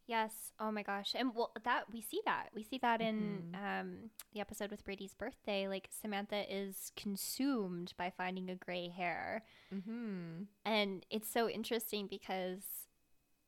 [0.07, 0.53] Yes.
[0.59, 1.15] Oh my gosh.
[1.17, 2.49] And well, that we see that.
[2.53, 5.67] We see that in um, the episode with Brady's birthday.
[5.67, 9.43] Like Samantha is consumed by finding a gray hair.
[9.73, 10.43] Mm-hmm.
[10.63, 12.61] And it's so interesting because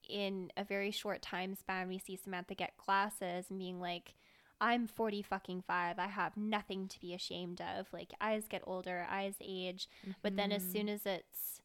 [0.10, 4.16] in a very short time span, we see Samantha get glasses and being like,
[4.60, 6.00] I'm 40 fucking five.
[6.00, 7.88] I have nothing to be ashamed of.
[7.94, 9.88] Like, eyes get older, eyes age.
[10.24, 11.62] But then as soon as it's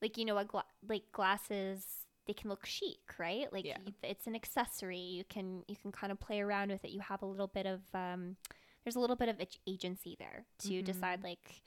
[0.00, 1.84] like, you know, a gla- like glasses,
[2.26, 3.52] they can look chic, right?
[3.52, 3.78] Like Yeah.
[4.02, 4.98] it's an accessory.
[4.98, 6.90] You can you can kind of play around with it.
[6.90, 8.36] You have a little bit of um,
[8.84, 11.62] there's a little bit of agency there to decide like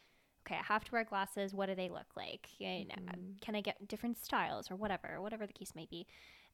[0.46, 1.54] okay, I have to wear glasses.
[1.54, 2.48] What do they look like?
[2.60, 2.96] You know,
[3.42, 6.06] Can I get different styles or whatever, whatever the case may be?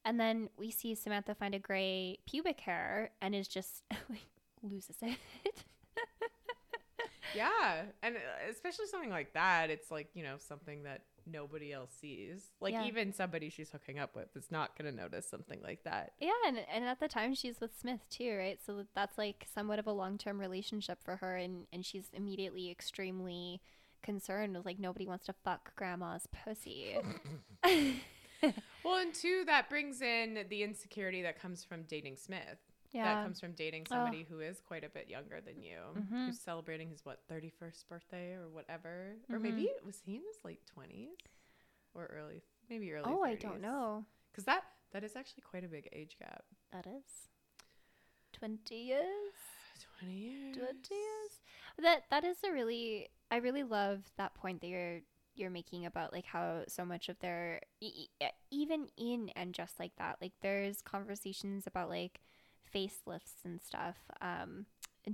[0.04, 4.26] And then we see Samantha find a gray pubic hair and is just like
[4.62, 5.18] loses it.
[7.34, 11.90] Yeah, and uh, especially something like that, it's like you know something that nobody else
[12.00, 12.42] sees.
[12.60, 12.84] Like Yeah.
[12.86, 16.12] even somebody she's hooking up with is not gonna notice something like that.
[16.20, 18.58] yeah, and, and at the time she's with Smith too, right?
[18.64, 22.70] So that's like somewhat of a long term relationship for her, and and she's immediately
[22.70, 23.60] extremely
[24.02, 26.96] concerned with like nobody wants to fuck grandma's pussy.
[28.82, 32.56] Well, and two, that brings in the insecurity that comes from dating Smith.
[32.92, 33.94] That comes from dating oh.
[33.94, 36.26] somebody who is quite a bit younger than you, mm-hmm.
[36.26, 39.42] who's celebrating his what thirty first birthday or whatever, or mm-hmm.
[39.42, 41.16] maybe it was he in his late twenties
[41.94, 43.04] or early, maybe early.
[43.06, 44.04] oh, I don't know.
[44.32, 44.62] because that
[44.92, 46.44] that is actually quite a big age gap.
[46.72, 47.28] That is
[48.32, 49.34] twenty years.
[49.98, 50.56] Twenty years.
[50.56, 51.40] 20 years
[51.82, 55.00] that that is a really i really love that point that you're
[55.34, 59.78] you're making about like how so much of their e- e- even in and just
[59.78, 62.20] like that like there's conversations about like
[62.74, 64.66] facelifts and stuff um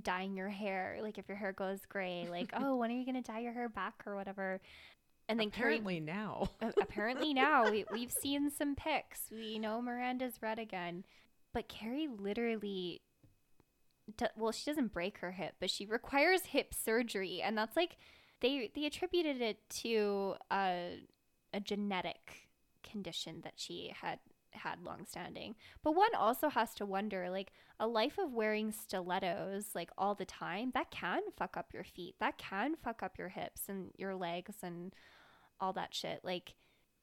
[0.03, 3.21] dyeing your hair like if your hair goes gray like oh when are you gonna
[3.21, 4.03] dye your hair back?
[4.05, 4.59] or whatever.
[5.29, 6.49] And then Carrie- Apparently now.
[6.81, 7.69] apparently now.
[7.69, 9.23] We, we've seen some pics.
[9.29, 11.03] We know Miranda's red again,
[11.53, 13.01] but Carrie literally,
[14.37, 17.97] well, she doesn't break her hip, but she requires hip surgery, and that's like
[18.39, 20.99] they they attributed it to a
[21.53, 22.49] a genetic
[22.89, 24.19] condition that she had
[24.57, 25.55] had longstanding.
[25.83, 30.25] But one also has to wonder like a life of wearing stilettos like all the
[30.25, 32.15] time, that can fuck up your feet.
[32.19, 34.93] That can fuck up your hips and your legs and
[35.59, 36.21] all that shit.
[36.23, 36.53] Like,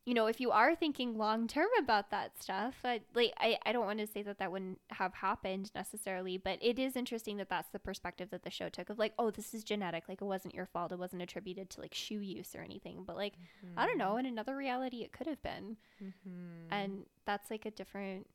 [0.07, 3.73] you know, if you are thinking long term about that stuff, I, like I, I
[3.73, 7.49] don't want to say that that wouldn't have happened necessarily, but it is interesting that
[7.49, 10.05] that's the perspective that the show took of like, oh, this is genetic.
[10.07, 10.93] Like, it wasn't your fault.
[10.93, 13.05] It wasn't attributed to like shoe use or anything.
[13.07, 13.35] But like,
[13.79, 14.19] I don't know.
[14.19, 15.79] In another reality, it could have been,
[16.71, 18.27] and that's like a different,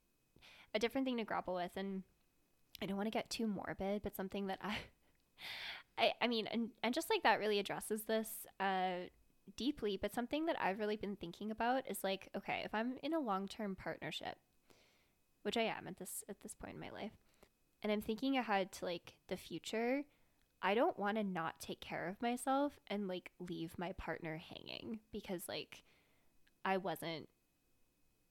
[0.74, 1.72] a different thing to grapple with.
[1.76, 2.02] And
[2.82, 4.78] I don't want to get too morbid, but something that I,
[6.00, 8.28] I, I mean, and and just like that really addresses this.
[8.60, 9.10] Uh,
[9.56, 13.14] deeply, but something that I've really been thinking about is like, okay, if I'm in
[13.14, 14.38] a long-term partnership,
[15.44, 17.14] which I am at this at this point in my life,
[17.82, 20.04] and I'm thinking ahead to like the future,
[20.62, 25.00] I don't want to not take care of myself and like leave my partner hanging
[25.12, 25.84] because like
[26.66, 27.30] I wasn't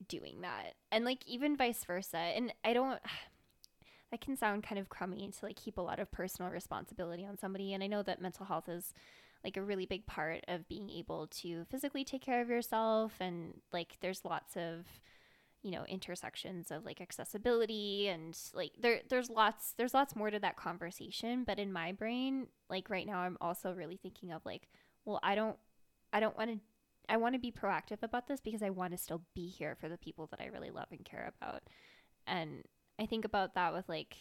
[0.07, 0.75] doing that.
[0.91, 2.17] And like even vice versa.
[2.17, 2.99] And I don't
[4.11, 7.37] that can sound kind of crummy to like keep a lot of personal responsibility on
[7.37, 8.93] somebody and I know that mental health is
[9.43, 13.61] like a really big part of being able to physically take care of yourself and
[13.71, 14.85] like there's lots of
[15.61, 20.39] you know intersections of like accessibility and like there there's lots there's lots more to
[20.39, 24.67] that conversation but in my brain like right now I'm also really thinking of like
[25.05, 25.57] well I don't
[26.13, 26.59] I don't want to
[27.09, 29.89] I want to be proactive about this because I want to still be here for
[29.89, 31.63] the people that I really love and care about.
[32.27, 32.63] And
[32.99, 34.15] I think about that with like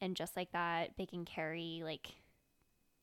[0.00, 2.08] and just like that and Carrie like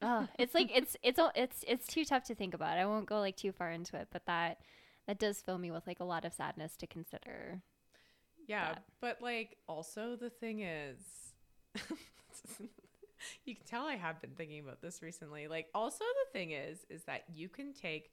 [0.02, 2.78] oh, it's like it's it's all it's it's too tough to think about.
[2.78, 4.60] I won't go like too far into it, but that
[5.08, 7.62] that does fill me with like a lot of sadness to consider.
[8.48, 8.84] Yeah, that.
[9.02, 10.98] but like also the thing is
[13.46, 15.48] you can tell I have been thinking about this recently.
[15.48, 18.12] Like also the thing is is that you can take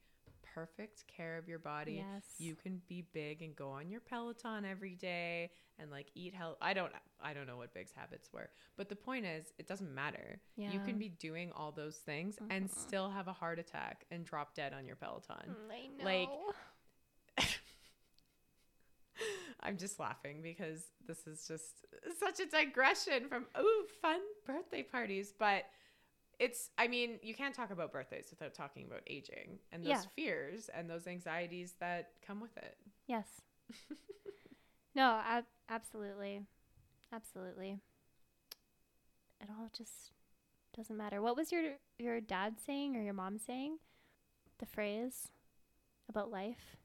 [0.56, 2.02] perfect care of your body.
[2.14, 2.24] Yes.
[2.38, 6.56] You can be Big and go on your Peloton every day and like eat health.
[6.62, 6.90] I don't
[7.20, 8.48] I don't know what Big's habits were.
[8.76, 10.40] But the point is it doesn't matter.
[10.56, 10.72] Yeah.
[10.72, 14.54] You can be doing all those things and still have a heart attack and drop
[14.54, 15.36] dead on your Peloton.
[15.46, 16.04] Mm, I know.
[16.04, 17.48] Like,
[19.60, 21.84] I'm just laughing because this is just
[22.18, 25.64] such a digression from ooh fun birthday parties, but
[26.38, 30.02] it's I mean, you can't talk about birthdays without talking about aging and those Yeah.
[30.14, 32.76] fears and those anxieties that come with it.
[33.06, 33.26] yes.
[34.94, 36.42] no, ab- absolutely,
[37.12, 37.78] absolutely.
[39.40, 40.12] It all just
[40.76, 41.20] doesn't matter.
[41.22, 43.78] What was your your dad saying or your mom saying?
[44.58, 45.28] The phrase
[46.08, 46.76] about life.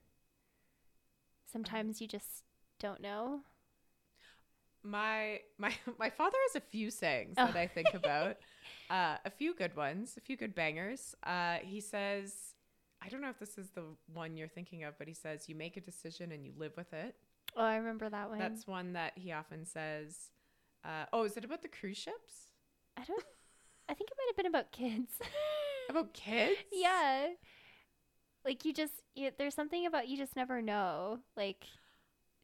[1.52, 2.43] Sometimes you just
[2.80, 3.41] don't know.
[4.84, 7.45] My my my father has a few sayings Oh.
[7.47, 7.97] that I think oh.
[7.97, 8.38] about.
[8.92, 11.16] uh, a few good ones, a few good bangers.
[11.24, 12.54] Uh, he says,
[13.02, 15.56] I don't know if this is the one you're thinking of, but he says, "You
[15.56, 17.16] make a decision and you live with it."
[17.56, 18.38] Oh, I remember that one.
[18.38, 20.30] That's one that he often says.
[20.84, 22.50] Uh, oh, is it about the cruise ships?
[22.98, 23.24] I don't.
[23.89, 25.14] I think it might have been about kids.
[25.89, 26.58] About kids?
[26.72, 27.30] yeah.
[28.46, 31.66] Like you just, you, there's something about you just never know, like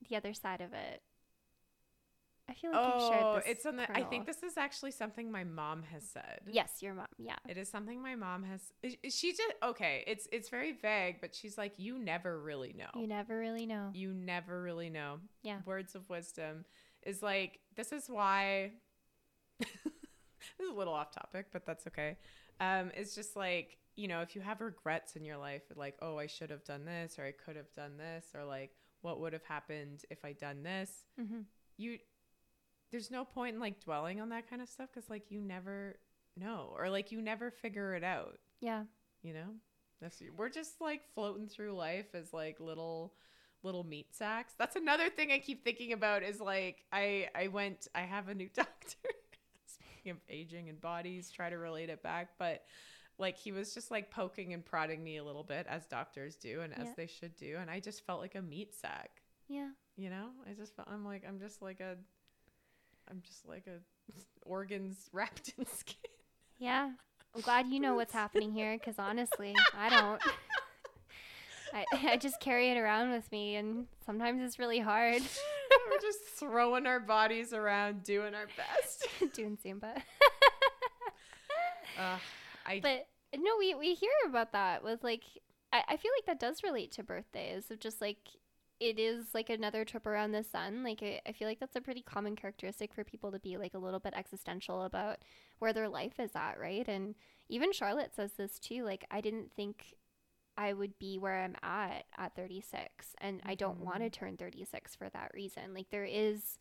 [0.09, 1.01] the other side of it.
[2.49, 3.43] I feel like you've shared Oh, this.
[3.47, 3.85] it's something.
[3.93, 6.41] I think this is actually something my mom has said.
[6.49, 7.07] Yes, your mom.
[7.17, 7.35] Yeah.
[7.47, 8.71] It is something my mom has.
[9.09, 10.03] She just okay.
[10.07, 12.89] It's it's very vague, but she's like, you never really know.
[12.99, 13.89] You never really know.
[13.93, 15.19] You never really know.
[15.43, 15.59] Yeah.
[15.65, 16.63] Words of wisdom
[17.03, 18.71] is like this is why.
[19.59, 19.69] this
[20.59, 22.17] is a little off topic, but that's okay.
[22.59, 26.17] Um, it's just like you know, if you have regrets in your life, like oh,
[26.17, 28.71] I should have done this, or I could have done this, or like
[29.01, 31.03] what would have happened if I done this.
[31.19, 31.41] hmm
[31.77, 31.97] You,
[32.91, 35.97] there's no point in like dwelling on that kind of stuff because like you never
[36.37, 38.37] know, or like you never figure it out.
[38.61, 38.83] Yeah.
[39.23, 39.49] You know,
[40.01, 43.13] that's we're just like floating through life as like little
[43.63, 44.53] little meat sacks.
[44.57, 48.35] That's another thing I keep thinking about is like I I went I have a
[48.35, 48.97] new doctor.
[49.65, 52.63] Speaking of aging and bodies, try to relate it back, but
[53.17, 56.61] like he was just like poking and prodding me a little bit as doctors do
[56.61, 56.93] and as Yeah.
[56.95, 59.09] they should do, and I just felt like a meat sack.
[59.49, 59.69] Yeah.
[59.95, 61.97] You know, I just felt I'm like I'm just like a
[63.09, 63.79] I'm just like a
[64.43, 65.95] organs wrapped in skin.
[66.59, 66.91] Yeah.
[67.35, 70.21] I'm glad you know what's happening here because honestly, I don't.
[71.73, 75.21] I, I just carry it around with me, and sometimes it's really hard
[75.91, 79.07] We're just throwing our bodies around, doing our best.
[79.33, 80.01] doing Zumba.
[81.99, 82.17] Uh,
[82.65, 85.23] I but no, we we hear about that with like
[85.73, 88.17] I, I feel like that does relate to birthdays of just like
[88.79, 90.83] it is like another trip around the sun.
[90.83, 93.73] Like I, I feel like that's a pretty common characteristic for people to be like
[93.73, 95.19] a little bit existential about
[95.59, 96.87] where their life is at, right?
[96.87, 97.15] And
[97.49, 98.83] even Charlotte says this too.
[98.83, 99.95] Like I didn't think
[100.57, 104.25] I would be where I'm at at 36, and I don't want to mm-hmm.
[104.25, 105.73] turn 36 for that reason.
[105.73, 106.59] Like there is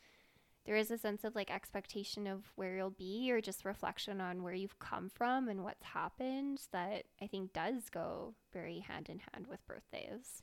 [0.67, 4.43] there is a sense of like expectation of where you'll be or just reflection on
[4.43, 9.21] where you've come from and what's happened that I think does go very hand in
[9.33, 10.43] hand with birthdays.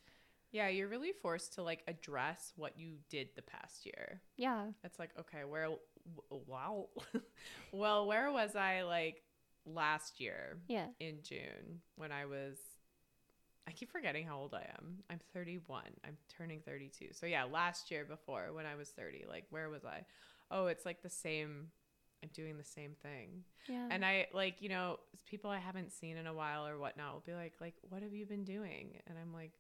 [0.54, 4.22] Yeah, you're really forced to like address what you did the past year.
[4.38, 4.68] Yeah.
[4.86, 6.88] It's like, okay, where w- wow.
[7.74, 9.24] well, where was I like
[9.66, 10.88] last year Yeah.
[11.00, 12.58] in June when I was
[13.68, 14.98] I keep forgetting how old I am.
[15.10, 15.84] I'm 31.
[16.06, 17.08] I'm turning 32.
[17.14, 20.06] So yeah, last year before when I was 30, like where was I?
[20.52, 21.68] Oh, it's like the same
[22.22, 23.44] I'm doing the same thing.
[23.68, 23.88] Yeah.
[23.90, 27.24] And I like, you know, people I haven't seen in a while or whatnot will
[27.26, 29.00] be like, like, what have you been doing?
[29.08, 29.52] And I'm like,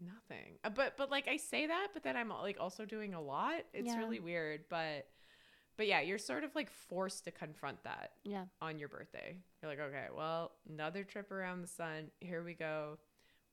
[0.00, 0.58] nothing.
[0.64, 3.64] Uh, But but like I say that, but then I'm like also doing a lot.
[3.72, 3.98] It's Yeah.
[3.98, 5.06] really weird, but
[5.76, 8.46] but yeah, you're sort of like forced to confront that yeah.
[8.60, 9.38] on your birthday.
[9.62, 12.10] You're like, okay, well, another trip around the sun.
[12.20, 12.98] Here we go.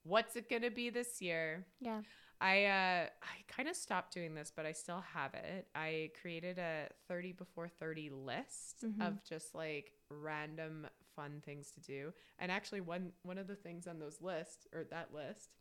[0.04, 1.66] What's it gonna be this year?
[1.80, 2.02] Yeah.
[2.42, 5.68] I uh I kind of stopped doing this, but I still have it.
[5.76, 9.02] I created a 30 before 30 list Mhm.
[9.08, 12.14] of just like random fun things to do.
[12.40, 15.54] And actually one one of the things on those lists or that list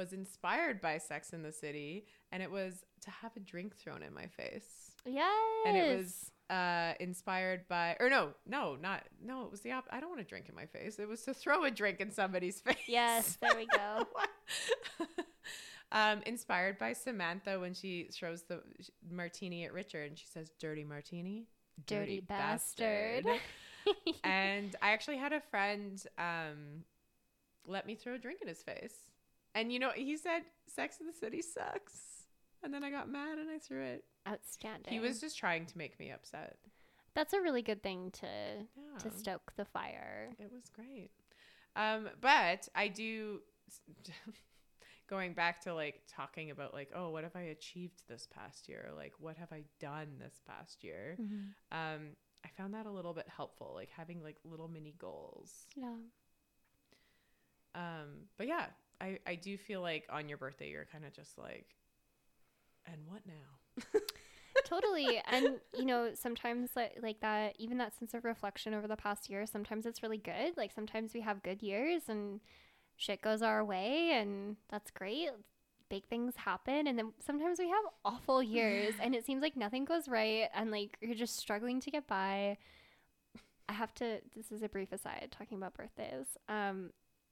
[0.00, 4.02] was inspired by Sex in the City and it was to have a drink thrown
[4.02, 4.92] in my face.
[5.04, 5.30] Yes.
[5.66, 9.84] And it was uh inspired by or no, no, not no, it was the op
[9.90, 10.98] I don't want to drink in my face.
[10.98, 12.76] It was to throw a drink in somebody's face.
[12.88, 14.06] Yes, there we go.
[15.92, 18.62] um, inspired by Samantha when she throws the
[19.10, 21.46] martini at Richard and she says, "Dirty martini,
[21.86, 23.26] Dirty bastard."
[24.24, 26.84] and I actually had a friend um,
[27.66, 29.09] let me throw a drink in his face.
[29.54, 32.24] And you know, he said Sex in the City sucks.
[32.62, 34.04] And then I got mad and I threw it.
[34.28, 34.92] Outstanding.
[34.92, 36.58] He was just trying to make me upset.
[37.14, 38.28] That's a really good thing to
[39.02, 40.30] to stoke the fire.
[40.38, 41.10] It was great.
[41.74, 43.40] Um, but I do
[45.08, 48.90] going back to like talking about like, oh, what have I achieved this past year?
[48.96, 51.16] Like what have I done this past year?
[51.72, 52.10] Um,
[52.44, 55.66] I found that a little bit helpful, like having like little mini goals.
[55.76, 55.94] Yeah.
[57.74, 58.66] Um, but yeah,
[59.00, 61.66] I, I do feel like on your birthday you're kind of just like,
[62.86, 64.00] and what now?
[64.64, 65.20] totally.
[65.30, 69.30] And you know sometimes like, like that even that sense of reflection over the past
[69.30, 70.56] year sometimes it's really good.
[70.56, 72.40] Like sometimes we have good years and
[72.96, 75.30] shit goes our way and that's great.
[75.88, 76.86] Big things happen.
[76.86, 80.70] And then sometimes we have awful years and it seems like nothing goes right and
[80.70, 82.58] like you're just struggling to get by.
[83.68, 86.26] I have to this is a brief aside talking about birthdays.
[86.48, 86.90] Um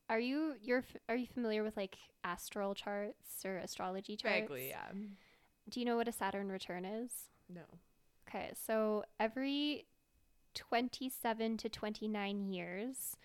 [0.08, 4.90] are you you're are you familiar with like astral charts or astrology charts Vaguely, yeah.
[5.68, 7.10] do you know what a saturn return is
[7.48, 7.62] No.
[8.28, 9.86] Okay, so every
[10.54, 13.16] 27 to 29 years,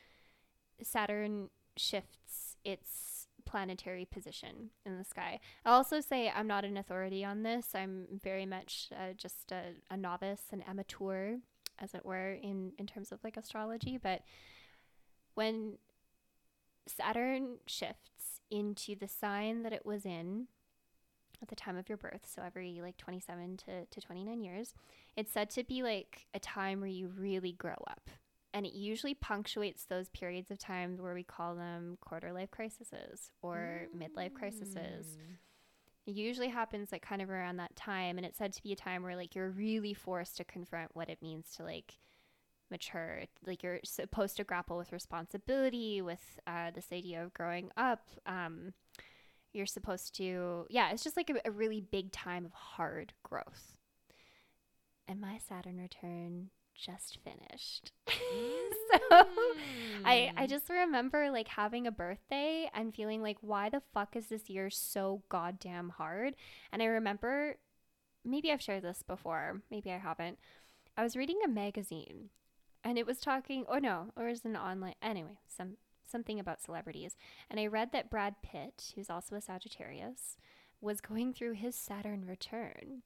[0.82, 5.40] Saturn shifts its planetary position in the sky.
[5.66, 7.70] I'll also say I'm not an authority on this.
[7.74, 11.38] I'm very much uh, just a, a novice, an amateur,
[11.80, 13.98] as it were, in, in terms of like astrology.
[13.98, 14.22] But
[15.34, 15.80] when
[16.88, 20.48] Saturn shifts into the sign that it was in,
[21.44, 24.74] at the time of your birth, so every like 27 to, to 29 years,
[25.16, 28.10] it's said to be like a time where you really grow up.
[28.54, 33.32] And it usually punctuates those periods of time where we call them quarter life crises
[33.42, 34.76] or midlife crises.
[34.76, 35.38] Mm.
[36.06, 38.18] It usually happens like kind of around that time.
[38.18, 41.10] And it's said to be a time where like you're really forced to confront what
[41.10, 41.98] it means to like
[42.74, 43.24] mature.
[43.46, 48.10] Like you're supposed to grapple with responsibility, with uh, this idea of growing up.
[48.26, 48.74] Um,
[49.54, 53.78] you're supposed to yeah it's just like a, a really big time of hard growth
[55.08, 59.28] and my saturn return just finished so
[60.04, 64.28] i i just remember like having a birthday and feeling like why the fuck is
[64.28, 66.34] this year so goddamn hard
[66.72, 67.56] and i remember
[68.26, 70.40] maybe i've shared this before maybe i haven't
[70.98, 72.30] i was reading a magazine
[72.84, 76.62] and it was talking or no or it was an online anyway some something about
[76.62, 77.16] celebrities
[77.50, 80.38] and i read that brad pitt who's also a sagittarius
[80.82, 83.02] was going through his saturn return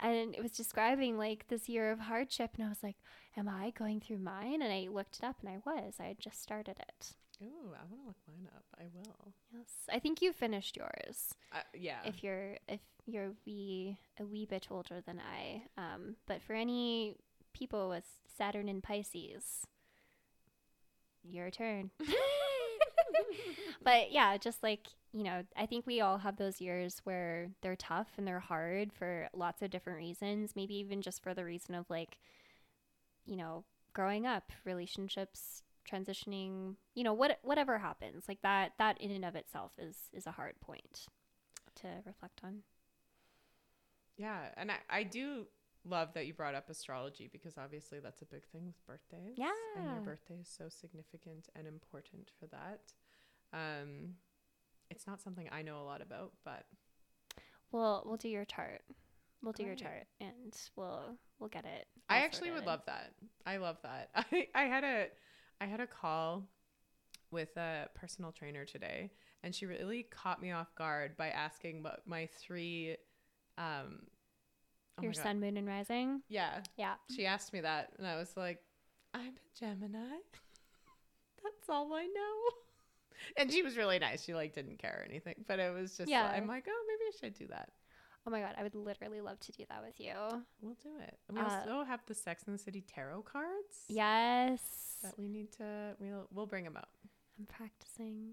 [0.00, 2.96] and it was describing like this year of hardship and i was like
[3.36, 6.18] am i going through mine and i looked it up and i was i had
[6.18, 8.62] just started it Ooh, I want to look mine up.
[8.78, 9.32] I will.
[9.52, 11.98] yes i think you finished yours Uh, yeah.
[12.04, 15.62] if you're if you're wee a wee bit older than I.
[15.76, 17.16] Um, but for any
[17.52, 19.66] people with Saturn in Pisces,
[21.22, 21.90] your turn.
[23.84, 27.76] but yeah, just like you know, I think we all have those years where they're
[27.76, 30.56] tough and they're hard for lots of different reasons.
[30.56, 32.16] Maybe even just for the reason of like,
[33.26, 36.76] you know, growing up, relationships, transitioning.
[36.94, 38.72] You know, what whatever happens, like that.
[38.78, 41.06] That in and of itself is is a hard point
[41.76, 42.62] to reflect on.
[44.16, 45.46] Yeah, and I, I do
[45.84, 49.34] love that you brought up astrology because obviously that's a big thing with birthdays.
[49.36, 49.50] Yeah.
[49.76, 52.92] And your birthday is so significant and important for that.
[53.52, 54.14] Um,
[54.90, 56.64] it's not something I know a lot about, but
[57.72, 58.82] We'll we'll do your chart.
[59.42, 61.86] We'll do your chart and we'll we'll get it.
[62.08, 63.14] I actually would love that.
[63.44, 64.10] I love that.
[64.14, 65.06] I, I had a
[65.60, 66.44] I had a call
[67.30, 69.10] with a personal trainer today
[69.42, 72.96] and she really caught me off guard by asking what my three
[73.56, 74.00] um
[75.02, 76.22] oh your sun, moon, and rising.
[76.28, 76.60] Yeah.
[76.76, 76.94] Yeah.
[77.14, 78.58] She asked me that, and I was like,
[79.14, 79.98] I'm a Gemini.
[81.42, 82.52] That's all I know.
[83.36, 84.24] And she was really nice.
[84.24, 86.24] She like didn't care or anything, but it was just Yeah.
[86.34, 87.68] I'm like, oh, maybe I should do that.
[88.26, 90.14] Oh my god, I would literally love to do that with you.
[90.60, 91.16] We'll do it.
[91.28, 93.84] And we Uh, also have the Sex and the City tarot cards.
[93.88, 94.60] Yes.
[95.04, 95.94] That we need to.
[96.00, 96.88] We'll we'll bring them out.
[97.38, 98.32] I'm practicing.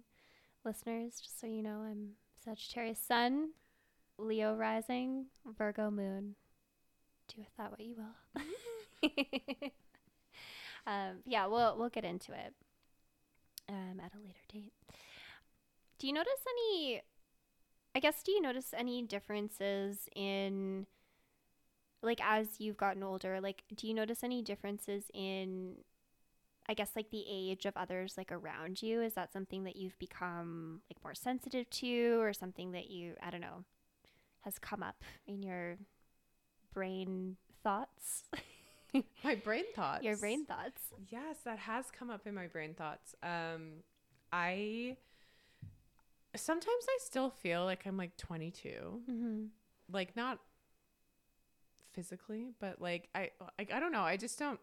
[0.66, 2.14] Listeners, just so you know, I'm
[2.44, 3.50] Sagittarius Sun,
[4.18, 6.36] Leo rising, Virgo moon.
[7.30, 8.42] Do with that what you will.
[10.88, 12.54] um, yeah, we'll we'll get into it
[13.70, 14.74] um, at a later date.
[16.00, 17.02] Do you notice any?
[17.96, 20.86] I guess do you notice any differences in,
[22.04, 23.42] like, as you've gotten older?
[23.42, 25.78] Like, do you notice any differences in
[26.70, 29.98] I guess like the age of others like around you is that something that you've
[29.98, 33.66] become like more sensitive to or something that you I don't know
[34.42, 35.78] has come up in your
[36.74, 38.24] brain thoughts?
[39.24, 40.04] my brain thoughts.
[40.04, 40.82] Your brain thoughts.
[41.10, 43.16] Yes, that has come up in my brain thoughts.
[43.24, 43.84] Um,
[44.32, 44.98] I
[46.36, 48.70] sometimes I still feel like I'm like 22,
[49.10, 49.44] Mm-hmm.
[49.92, 50.40] like not
[51.94, 54.02] physically, but like I like I don't know.
[54.04, 54.60] I just don't.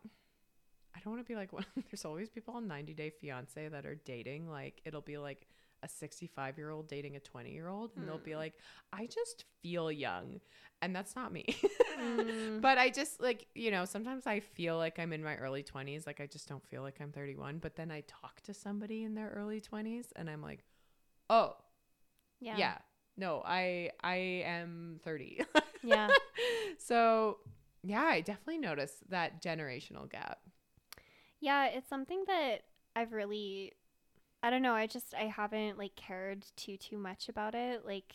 [0.94, 1.66] I don't want to be like one.
[1.90, 4.48] There's always people on 90 Day Fiance that are dating.
[4.48, 5.46] Like it'll be like
[5.82, 8.38] a 65 year old dating a 20 year old, and they'll be hmm.
[8.38, 8.54] like,
[8.92, 10.40] I just feel young,
[10.82, 11.44] and that's not me.
[11.98, 12.58] Hmm.
[12.60, 16.06] but I just like you know sometimes I feel like I'm in my early 20s.
[16.06, 17.58] Like I just don't feel like I'm 31.
[17.58, 20.64] But then I talk to somebody in their early 20s, and I'm like,
[21.30, 21.54] oh
[22.40, 22.56] Yeah.
[22.56, 22.78] yeah,
[23.16, 25.42] no, I I am 30.
[25.82, 26.08] Yeah.
[26.78, 27.38] so
[27.82, 30.40] yeah, I definitely notice that generational gap.
[31.40, 32.62] Yeah, it's something that
[32.94, 33.72] I've really
[34.42, 37.84] I don't know, I just I haven't like cared too too much about it.
[37.84, 38.14] Like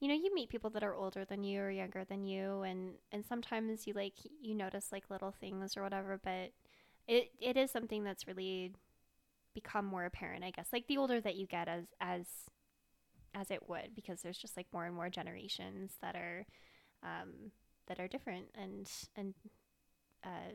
[0.00, 2.94] you know, you meet people that are older than you or younger than you and
[3.12, 6.52] and sometimes you like you notice like little things or whatever, but
[7.08, 8.74] it it is something that's really
[9.54, 10.68] become more apparent, I guess.
[10.72, 12.26] Like the older that you get as as
[13.34, 16.46] as it would because there's just like more and more generations that are
[17.02, 17.52] um
[17.88, 19.34] that are different and and
[20.24, 20.54] uh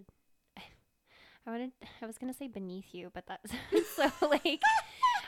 [1.46, 1.72] I wanted
[2.02, 3.52] I was gonna say beneath you, but that's
[3.96, 4.62] so like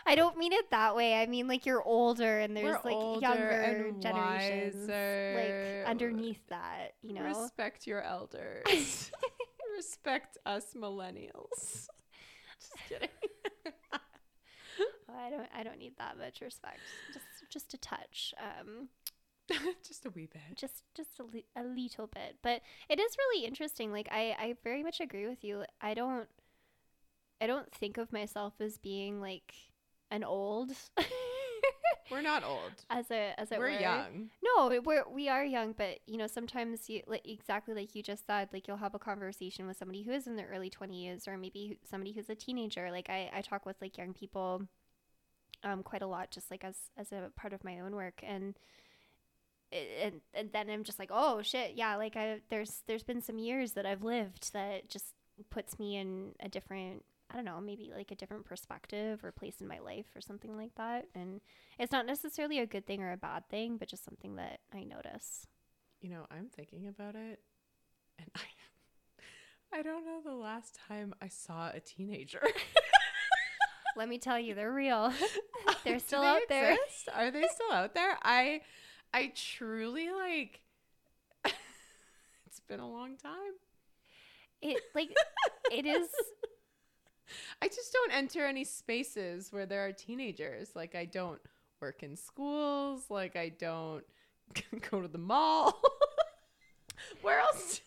[0.06, 1.16] I don't mean it that way.
[1.16, 5.82] I mean like you're older and there's We're like younger generations wiser.
[5.84, 7.24] like underneath that, you know.
[7.24, 9.12] Respect your elders.
[9.78, 11.88] Respect us millennials.
[12.60, 13.10] Just kidding.
[15.18, 16.80] I don't I don't need that much respect.
[17.14, 18.34] Just just a touch.
[18.40, 18.90] Um
[19.88, 20.42] Just a wee bit.
[20.56, 24.56] just just a, li- a little bit but it is really interesting like i i
[24.64, 26.28] very much agree with you i don't
[27.40, 29.54] i don't think of myself as being like
[30.10, 30.72] an old
[32.12, 32.72] We're not old.
[32.92, 33.80] as a as it We're were.
[33.80, 34.30] young.
[34.44, 38.28] no we're we are young but you know sometimes you like exactly like you just
[38.28, 41.36] said like you'll have a conversation with somebody who is in their early 20s or
[41.38, 44.62] maybe somebody who's a teenager like i i talk with like young people
[45.64, 48.56] um quite a lot just like as as a part of my own work and
[49.72, 53.38] and, and then I'm just like, oh shit, yeah, like I there's there's been some
[53.38, 55.14] years that I've lived that just
[55.50, 59.56] puts me in a different I don't know, maybe like a different perspective or place
[59.60, 61.08] in my life or something like that.
[61.16, 61.42] And
[61.80, 64.84] it's not necessarily a good thing or a bad thing, but just something that I
[64.84, 65.48] notice.
[66.02, 67.40] You know, I'm thinking about it
[68.20, 68.42] and I
[69.74, 72.42] I don't know the last time I saw a teenager.
[73.98, 75.12] Let me tell you, they're real.
[75.84, 76.78] they're still they out there.
[77.14, 78.18] Are they still out there?
[78.24, 78.62] I
[79.16, 80.60] I truly like
[81.46, 83.54] it's been a long time.
[84.62, 85.10] It like
[85.72, 86.10] it is
[87.62, 90.72] I just don't enter any spaces where there are teenagers.
[90.76, 91.40] Like I don't
[91.80, 94.04] work in schools, like I don't
[94.92, 95.82] go to the mall.
[97.22, 97.80] where else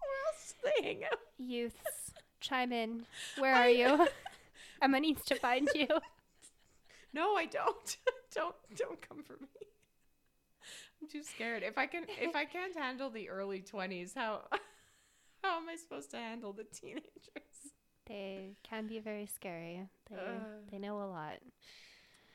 [0.00, 1.18] where else do they hang out?
[1.38, 2.12] youths.
[2.38, 3.04] Chime in.
[3.36, 4.06] Where are you?
[4.80, 5.88] Emma needs to find you.
[7.12, 7.96] No, I don't.
[8.32, 9.67] don't don't come for me.
[11.10, 11.62] Too scared.
[11.62, 14.42] If I can if I can't handle the early 20s, how
[15.42, 17.04] how am I supposed to handle the teenagers?
[18.06, 19.88] They can be very scary.
[20.10, 20.40] They Uh.
[20.70, 21.38] they know a lot.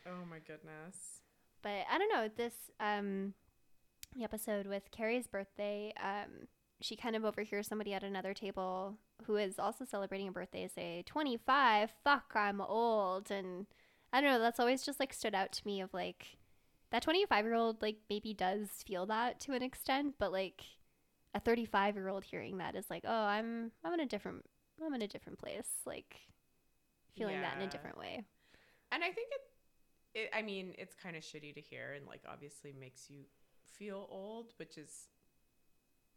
[0.06, 1.22] Oh my goodness.
[1.62, 3.34] But I don't know, this um
[4.16, 6.48] the episode with Carrie's birthday, um
[6.82, 11.02] she kind of overhears somebody at another table who is also celebrating a birthday say
[11.06, 13.68] 25 fuck i'm old and
[14.12, 16.36] i don't know that's always just like stood out to me of like
[16.94, 20.64] that 25 year old like maybe does feel that to an extent but like
[21.36, 24.46] a 35 year old hearing that is like oh i'm i'm in a different
[24.86, 26.16] i'm in a different place like
[27.18, 28.24] feeling that in a different way
[28.94, 32.22] And I think it, it I mean, it's kind of shitty to hear and like
[32.32, 33.24] obviously makes you
[33.66, 35.08] feel old, which is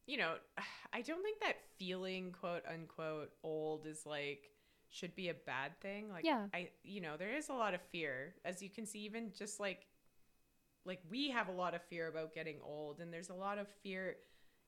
[0.06, 0.34] you know,
[0.92, 4.51] I don't think that feeling quote unquote old is like
[4.90, 6.10] should be a bad thing.
[6.10, 6.46] Like Yeah.
[6.52, 9.59] I you know, there is a lot of fear as you can see even just
[9.59, 9.86] like
[10.86, 13.66] like we have a lot of fear about getting old and there's a lot of
[13.82, 14.16] fear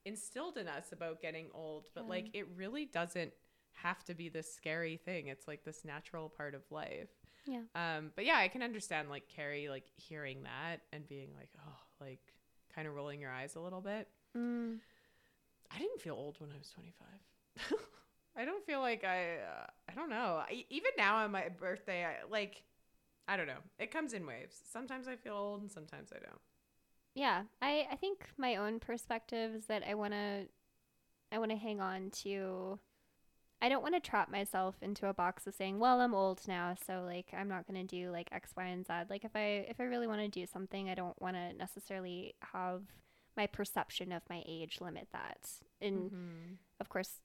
[0.05, 2.11] instilled in us about getting old, but Yeah.
[2.11, 3.33] like it really doesn't
[3.75, 5.29] have to be this scary thing.
[5.29, 7.09] It's like this natural part of life.
[7.47, 11.51] yeah Um, but yeah, I can understand like Carrie like hearing that and being like,
[11.67, 12.21] oh, like
[12.75, 14.09] kind of rolling your eyes a little bit.
[14.37, 14.79] mm.
[15.71, 17.79] I didn't feel old when I was 25.
[18.37, 20.41] I don't feel like I, uh, I don't know.
[20.49, 22.63] I, even now on my birthday, I like,
[23.29, 23.63] I don't know.
[23.79, 24.57] It comes in waves.
[24.73, 26.41] Sometimes I feel old and sometimes I don't.
[27.15, 30.47] yeah i i think my own perspective is that i want to
[31.33, 32.79] i want to hang on to
[33.61, 36.75] i don't want to trap myself into a box of saying well i'm old now
[36.87, 39.47] so like i'm not going to do like x y and z like if i
[39.73, 42.83] if i really want to do something i don't want to necessarily have
[43.37, 45.43] my perception of my age limit that
[45.81, 46.57] and Mhm.
[46.81, 47.21] of course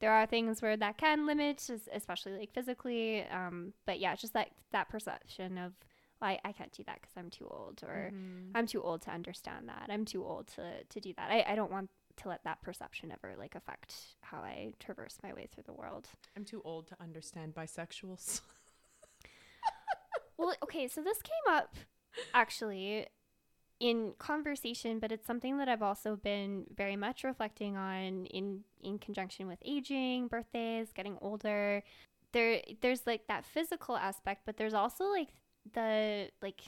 [0.00, 3.24] there are things where that can limit, especially like physically.
[3.24, 5.72] Um, but yeah, just that that perception of
[6.20, 8.10] well, I, I can't do that because I'm too old, or
[8.54, 9.86] I'm too old to understand that.
[9.88, 11.30] I'm too old to to do that.
[11.30, 15.32] I, I don't want to let that perception ever like affect how I traverse my
[15.32, 16.08] way through the world.
[16.36, 18.40] I'm too old to understand bisexuals.
[20.38, 21.74] Well, okay, so this came up
[22.32, 23.06] actually
[23.80, 28.98] in conversation, but it's something that I've also been very much reflecting on in in
[28.98, 31.82] conjunction with aging, birthdays, getting older.
[32.32, 35.28] There there's like that physical aspect, but there's also like
[35.72, 36.62] the like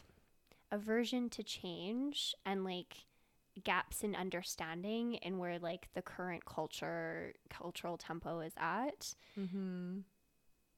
[0.71, 2.95] aversion to change and like
[3.65, 9.99] gaps in understanding and where like the current culture cultural tempo is at mm-hmm.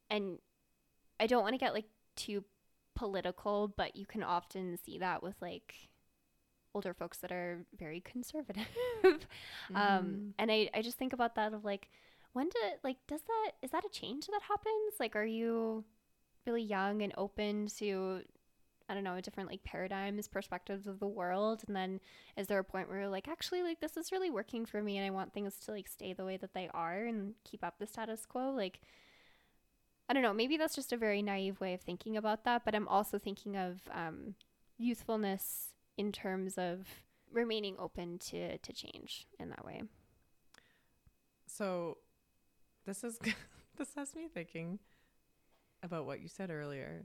[0.09, 0.39] and
[1.21, 1.85] I don't want to get like
[2.17, 2.45] too
[2.95, 5.91] political, but you can often see that with like
[6.75, 8.67] older folks that are very conservative.
[9.75, 11.89] Um, and I, I just think about that of like,
[12.33, 14.95] when do like does that is that a change that happens?
[15.01, 15.85] Like, are you
[16.47, 18.21] really young and open to
[18.89, 22.01] I don't know, different like paradigms, perspectives of the world, and then
[22.37, 24.99] is there a point where you're like, actually, like this is really working for me,
[24.99, 27.79] and I want things to like stay the way that they are and keep up
[27.79, 28.81] the status quo, like.
[30.09, 30.35] I don't know.
[30.35, 33.57] Maybe that's just a very naive way of thinking about that, but I'm also thinking
[33.57, 34.35] of um,
[34.77, 36.87] youthfulness in terms of
[37.31, 39.83] remaining open to to change in that way.
[41.47, 41.99] So
[42.87, 43.19] this is
[43.77, 44.79] this has me thinking
[45.83, 47.05] about what you said earlier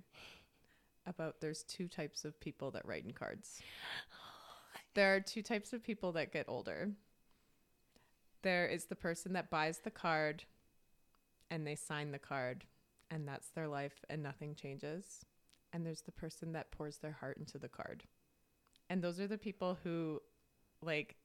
[1.06, 3.62] about there's two types of people that write in cards.
[4.94, 6.90] There are two types of people that get older.
[8.42, 10.44] There is the person that buys the card
[11.50, 12.66] and they sign the card
[13.10, 15.26] and that's their life and nothing changes.
[15.72, 18.04] And there's the person that pours their heart into the card.
[18.90, 20.22] And those are the people who
[20.82, 21.16] like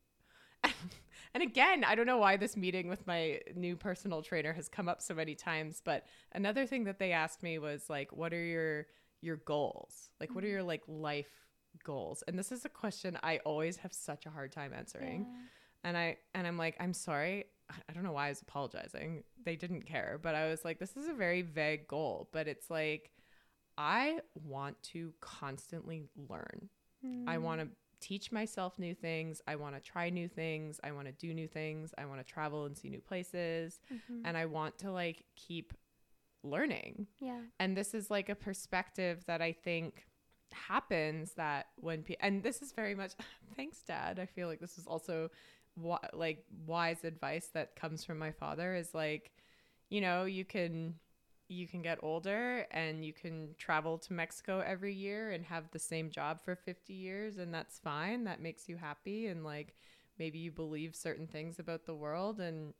[1.34, 4.88] and again, I don't know why this meeting with my new personal trainer has come
[4.88, 8.44] up so many times, but another thing that they asked me was like, what are
[8.44, 8.86] your
[9.20, 10.10] your goals?
[10.20, 10.54] Like what are mm-hmm.
[10.54, 11.30] your like life
[11.84, 12.22] goals?
[12.26, 15.26] And this is a question I always have such a hard time answering.
[15.84, 17.46] And I and I'm like, I'm sorry.
[17.70, 19.24] I- I don't know why I was apologizing.
[19.44, 22.68] They didn't care, but I was like, this is a very vague goal, but it's
[22.68, 23.10] like
[23.78, 26.68] I want to constantly learn.
[27.04, 27.42] I mm.
[27.42, 27.68] want to
[28.00, 29.40] teach myself new things.
[29.46, 30.80] I want to try new things.
[30.82, 31.94] I want to do new things.
[31.96, 33.80] I want to travel and see new places.
[33.92, 34.26] Mm-hmm.
[34.26, 35.72] And I want to like keep
[36.42, 37.06] learning.
[37.20, 37.38] Yeah.
[37.60, 40.04] And this is like a perspective that I think
[40.52, 43.12] happens that when people, and this is very much
[43.56, 44.18] thanks dad.
[44.18, 45.30] I feel like this is also
[45.76, 49.32] wa- like wise advice that comes from my father is like
[49.92, 50.94] you know, you can
[51.48, 55.78] you can get older and you can travel to Mexico every year and have the
[55.78, 58.24] same job for 50 years and that's fine.
[58.24, 59.74] That makes you happy and like
[60.18, 62.74] maybe you believe certain things about the world and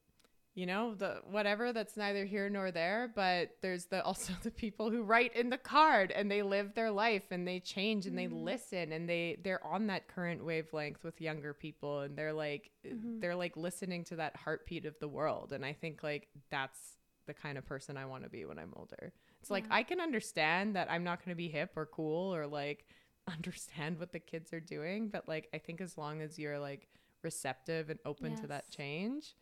[0.55, 4.91] you know the whatever that's neither here nor there but there's the also the people
[4.91, 8.27] who write in the card and they live their life and they change and they
[8.27, 8.45] mm-hmm.
[8.45, 13.21] listen and they they're on that current wavelength with younger people and they're like mm-hmm.
[13.21, 15.53] they're like listening to that heartbeat of the world.
[15.53, 16.79] And i think like that's
[17.27, 20.01] the kind of person i want to be when i'm older it's like i can
[20.01, 22.87] understand that i'm not going to be hip or cool or like
[23.29, 26.89] understand what the kids are doing but like i think as long as you're like
[27.23, 29.37] receptive and open to that change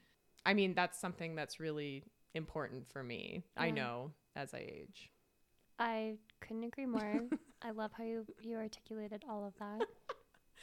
[0.45, 2.05] I mean, that's something that's really
[2.35, 3.45] important for me.
[3.57, 5.11] I know as I age.
[5.79, 7.23] I couldn't agree more.
[7.63, 9.87] I love how you, you articulated all of that.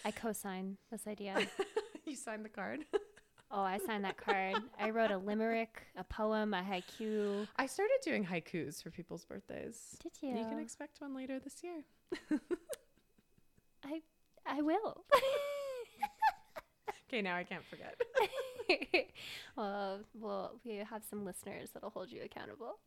[0.06, 1.48] I co-sign this idea.
[2.06, 2.86] you signed the card.
[3.50, 4.56] Oh, I signed that card.
[4.80, 7.48] I wrote a limerick, a poem, a haiku.
[7.56, 9.98] I started doing haikus for people's birthdays.
[10.04, 10.38] Did you?
[10.38, 11.84] You can expect one later this year.
[13.84, 14.02] I
[14.46, 15.06] I will.
[17.10, 17.96] Okay, now I can't forget.
[19.56, 22.80] well, well, we have some listeners that'll hold you accountable.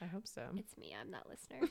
[0.00, 0.42] I hope so.
[0.56, 0.96] It's me.
[0.98, 1.68] I'm that listener.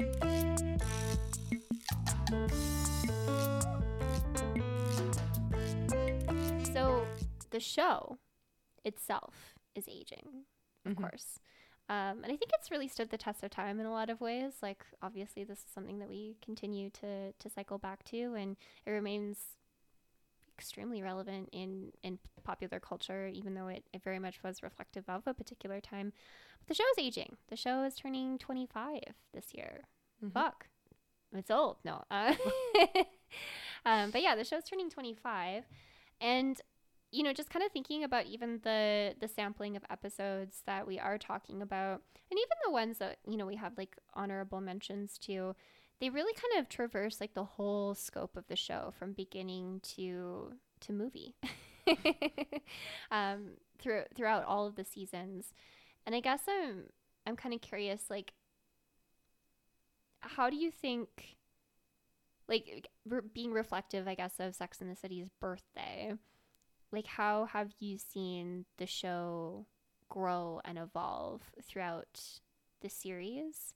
[7.56, 8.18] the show
[8.84, 10.44] itself is aging,
[10.84, 11.38] of course.
[11.88, 14.20] Um, and I think it's really stood the test of time in a lot of
[14.20, 14.54] ways.
[14.60, 18.90] Like, obviously, this is something that we continue to, to cycle back to, and it
[18.90, 19.38] remains
[20.58, 25.22] extremely relevant in, in popular culture, even though it, it very much was reflective of
[25.26, 26.12] a particular time.
[26.58, 27.36] But the show is aging.
[27.48, 29.00] The show is turning 25
[29.32, 29.84] this year.
[30.34, 30.66] Fuck.
[31.34, 31.78] It's old.
[31.86, 32.04] No.
[32.10, 32.34] Uh,
[33.86, 35.64] um, but yeah, the show's turning 25.
[36.20, 36.60] And
[37.16, 40.98] you know, just kind of thinking about even the the sampling of episodes that we
[40.98, 45.16] are talking about, and even the ones that you know we have like honorable mentions
[45.18, 45.56] to,
[45.98, 50.52] they really kind of traverse like the whole scope of the show from beginning to
[50.80, 51.34] to movie.
[53.10, 55.54] Um through throughout all of the seasons.
[56.04, 56.84] And i guess i'm
[57.26, 58.32] i'm kind of curious like
[60.20, 61.36] how do you think
[62.48, 66.14] like re- being reflective i guess of sex in the city's birthday
[66.96, 69.66] like how have you seen the show
[70.08, 72.20] grow and evolve throughout
[72.80, 73.74] the series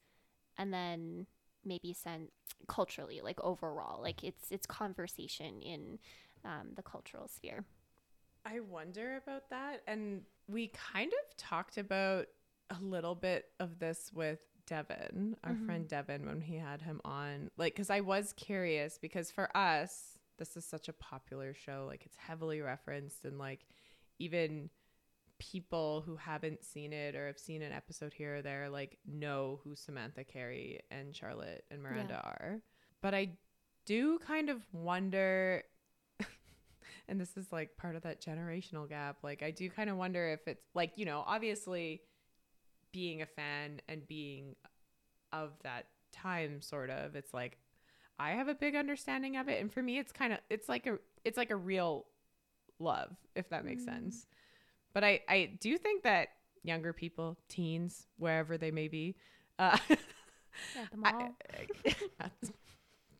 [0.58, 1.26] and then
[1.64, 2.32] maybe sent
[2.66, 5.98] culturally like overall like it's it's conversation in
[6.44, 7.64] um, the cultural sphere
[8.44, 9.82] I wonder about that.
[9.86, 12.26] And we kind of talked about
[12.70, 17.50] a little bit of this with Devin, our friend Devin, when he had him on.
[17.56, 21.84] Like, because I was curious, because for us, this is such a popular show.
[21.86, 23.60] Like, it's heavily referenced, and like,
[24.18, 24.70] even
[25.38, 29.60] people who haven't seen it or have seen an episode here or there, like, know
[29.62, 32.60] who Samantha Carrie and Charlotte and Miranda are.
[33.00, 33.30] But I
[33.86, 35.62] do kind of wonder
[37.08, 40.28] and this is like part of that generational gap like i do kind of wonder
[40.28, 42.00] if it's like you know obviously
[42.92, 44.54] being a fan and being
[45.32, 47.58] of that time sort of it's like
[48.20, 50.86] i have a big understanding of it and for me it's kind of it's like
[50.86, 52.06] a it's like a real
[52.78, 54.26] love if that makes sense
[54.92, 56.28] but i i do think that
[56.62, 59.16] younger people teens wherever they may be
[59.58, 61.34] uh yeah the mall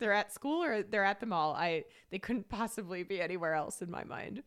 [0.01, 1.53] they're at school or they're at the mall.
[1.53, 4.43] I they couldn't possibly be anywhere else in my mind.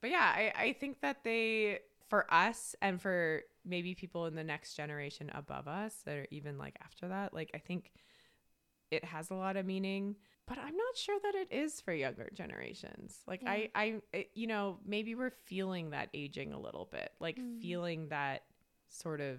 [0.00, 4.44] But yeah, I, I think that they for us and for maybe people in the
[4.44, 7.92] next generation above us that are even like after that, like I think
[8.90, 10.16] it has a lot of meaning.
[10.46, 13.18] But I'm not sure that it is for younger generations.
[13.26, 13.50] Like Yeah.
[13.50, 18.08] I, I, it- you know, maybe we're feeling that aging a little bit, like feeling
[18.08, 18.42] that
[18.88, 19.38] sort of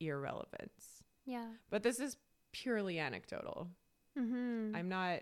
[0.00, 1.02] irrelevance.
[1.24, 2.16] yeah But this is
[2.52, 3.68] purely anecdotal.
[4.18, 4.74] mm-hmm.
[4.74, 5.20] I'm not.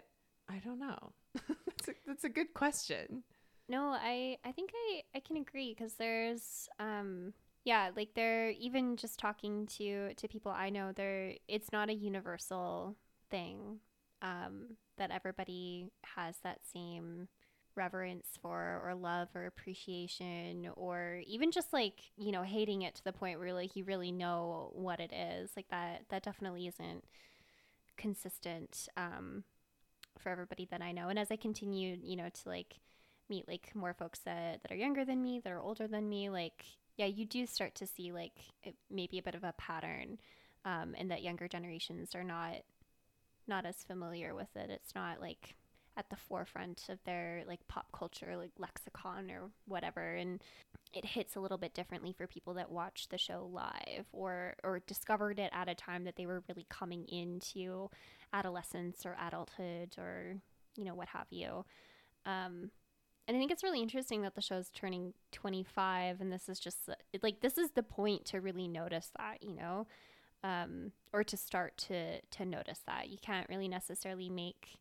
[0.48, 1.12] I don't know.
[1.66, 3.22] that's a, that's a good question.
[3.68, 7.32] No, I I think I I can agree because there's um
[7.64, 11.94] yeah like they're even just talking to to people I know there it's not a
[11.94, 12.96] universal
[13.34, 13.80] thing
[14.22, 17.28] um that everybody has that same
[17.76, 23.02] reverence for or love or appreciation or even just like you know hating it to
[23.02, 25.50] the point where like you really know what it is.
[25.56, 27.04] Like that that definitely isn't
[27.96, 29.44] consistent um
[30.18, 31.08] for everybody that I know.
[31.08, 32.76] And as I continue you know to like
[33.28, 36.28] meet like more folks that, that are younger than me that are older than me
[36.28, 36.62] like
[36.98, 38.38] yeah you do start to see like
[38.90, 40.18] maybe a bit of a pattern
[40.66, 42.56] um, and that younger generations are not
[43.48, 44.70] not as familiar with it.
[44.70, 45.54] It's not like
[45.96, 50.14] at the forefront of their like pop culture like lexicon or whatever.
[50.14, 50.42] And
[50.92, 54.80] it hits a little bit differently for people that watch the show live or or
[54.86, 57.90] discovered it at a time that they were really coming into
[58.32, 60.36] adolescence or adulthood or
[60.76, 61.64] you know what have you.
[62.26, 62.70] Um
[63.26, 66.90] and I think it's really interesting that the show's turning 25 and this is just
[67.22, 69.86] like this is the point to really notice that, you know,
[70.44, 73.08] um, or to start to to notice that.
[73.08, 74.78] You can't really necessarily make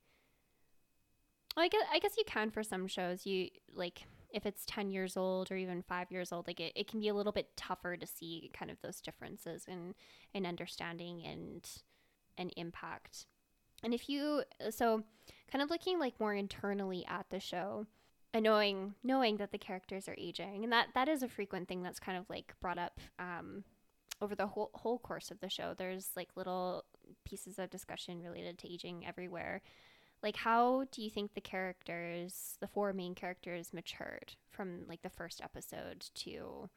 [1.56, 3.26] well, I guess I guess you can for some shows.
[3.26, 6.88] You like if it's 10 years old or even 5 years old, like it, it
[6.88, 9.95] can be a little bit tougher to see kind of those differences in
[10.34, 11.68] in understanding and
[12.38, 13.26] an impact.
[13.84, 15.03] And if you so
[15.52, 17.85] kind of looking like more internally at the show,
[18.34, 21.84] and knowing knowing that the characters are aging and that that is a frequent thing
[21.84, 23.64] that's kind of like brought up um,
[24.24, 26.84] over the whole whole course of the show there's like little
[27.26, 29.62] pieces of discussion related to aging everywhere
[30.22, 35.10] like how do you think the characters the four main characters matured from like the
[35.10, 36.70] first episode to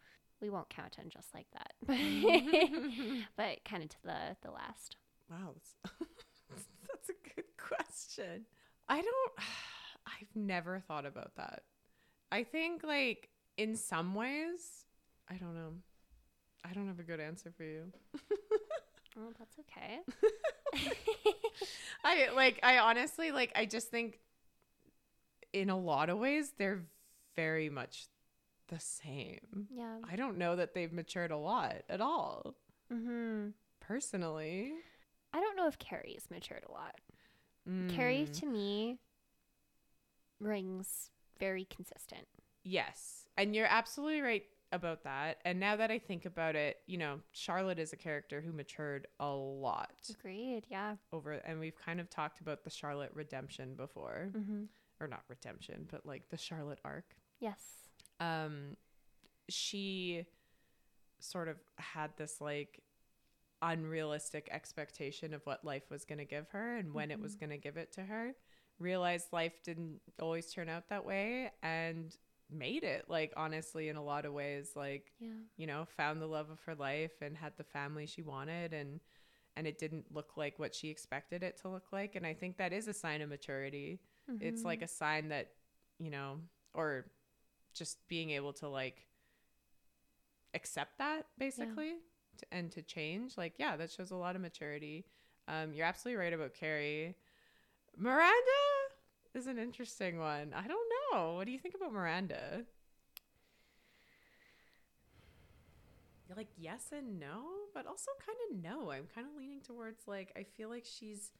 [0.43, 1.73] we won't count on just like that
[3.36, 4.97] but kind of to the the last
[5.31, 5.74] Wow, that's,
[6.89, 8.47] that's a good question.
[8.89, 9.32] I don't.
[10.06, 11.62] I've never thought about that.
[12.31, 14.86] I think like in some ways,
[15.28, 15.73] I don't know.
[16.65, 17.85] I don't have a good answer for you.
[19.19, 20.01] oh that's okay
[22.05, 24.19] I like I honestly like I just think
[25.55, 26.83] in a lot of ways they're
[27.35, 28.07] very much
[28.69, 29.69] the same.
[29.74, 32.57] yeah I don't know that they've matured a lot at all.
[32.93, 33.49] mm-hmm
[33.81, 34.73] Personally.
[35.33, 36.97] I don't know if Carrie's matured a lot.
[37.95, 38.99] Carrie Mm, to me
[40.41, 42.27] rings very consistent.
[42.65, 43.27] Yes.
[43.37, 45.38] And you're absolutely right about that.
[45.44, 49.06] And now that I think about it, you know, Charlotte is a character who matured
[49.20, 50.64] a lot Agreed.
[50.70, 50.97] Yeah.
[51.12, 54.30] over and we've kind of talked about the Charlotte redemption before.
[54.36, 54.64] Mm-hmm.
[55.01, 57.05] Or not redemption, but like the Charlotte arc.
[57.40, 57.60] Yes.
[58.20, 58.76] um
[59.48, 60.26] she
[61.20, 62.82] sort of had this like
[63.62, 67.51] unrealistic expectation of what life was going to give her and when it was going
[67.51, 68.32] to give it to her.
[68.78, 72.14] Realized life didn't always turn out that way and
[72.51, 75.31] made it like honestly in a lot of ways like Yeah.
[75.56, 79.01] you know found the love of her life and had the family she wanted and
[79.56, 82.14] and it didn't look like what she expected it to look like.
[82.14, 84.01] And i think that is a sign of maturity.
[84.40, 85.52] It's like a sign that
[85.98, 86.40] you know
[86.74, 87.06] or
[87.74, 89.06] just being able to like
[90.55, 91.94] accept that basically
[92.39, 95.05] to, and to change like yeah that shows a lot of maturity.
[95.48, 97.16] Um you're absolutely right about carrie.
[97.97, 98.32] Miranda
[99.35, 100.52] is an interesting one.
[100.55, 100.85] I don't
[101.16, 102.62] know what do you think about miranda?
[106.28, 107.43] You're like yes and no
[107.74, 108.90] but also kind of no.
[108.90, 111.30] I'm kind of leaning towards like i feel like she's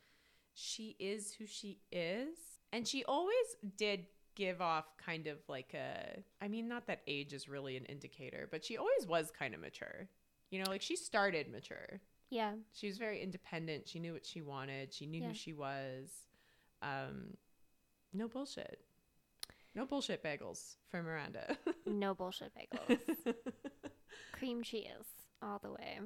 [0.55, 2.37] she is who she is.
[2.73, 3.35] And she always
[3.77, 7.85] did give off kind of like a i mean not that age is really an
[7.87, 10.09] indicator but she always was kind of mature.
[10.51, 12.01] You know like she started mature.
[12.31, 12.53] Yeah.
[12.73, 13.89] she was very independent.
[13.89, 14.93] She knew what she wanted.
[14.93, 15.29] She knew Yeah.
[15.29, 16.11] who she was.
[16.83, 17.35] Um
[18.13, 18.81] no bullshit
[19.77, 22.99] no bullshit bagels for miranda No bullshit bagels.
[24.33, 24.89] Cream cheese
[25.43, 26.01] all the way.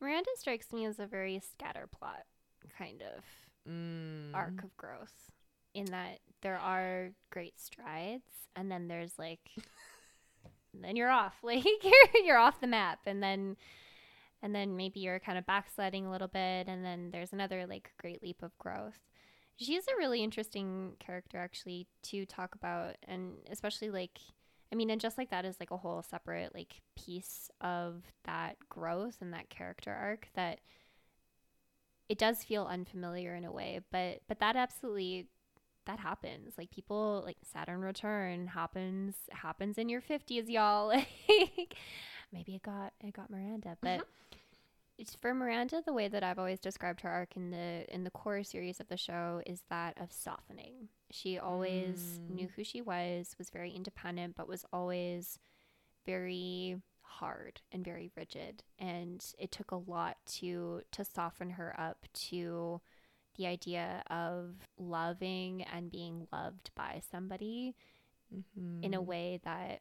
[0.00, 2.22] Miranda strikes me as a very scatterplot
[2.78, 3.24] kind of
[3.70, 4.34] mm.
[4.34, 5.30] arc of growth
[5.74, 8.22] in that there are great strides
[8.56, 9.40] and then there's like
[10.74, 13.56] then you're off like you're you're off the map and then
[14.42, 17.90] and then maybe you're kind of backsliding a little bit and then there's another like
[18.00, 19.00] great leap of growth
[19.62, 24.18] she's a really interesting character actually to talk about and especially like
[24.72, 28.56] i mean and just like that is like a whole separate like piece of that
[28.68, 30.60] growth and that character arc that
[32.08, 35.28] it does feel unfamiliar in a way but but that absolutely
[35.86, 36.54] that happens.
[36.56, 40.88] Like people like saturn return happens happens in your 50s y'all.
[41.28, 41.76] Like
[42.32, 44.41] maybe it got it got miranda but it's
[45.10, 48.42] for miranda the way that i've always described her arc in the in the core
[48.42, 50.88] series of the show is that of softening.
[51.10, 52.50] She always knew mm.
[52.56, 55.38] who she was was very independent but was always
[56.06, 58.62] very hard and very rigid.
[58.78, 62.80] And it took a lot to to soften her up to
[63.36, 67.74] the idea of loving and being loved by somebody
[68.82, 69.06] in a mm-hmm.
[69.06, 69.80] way that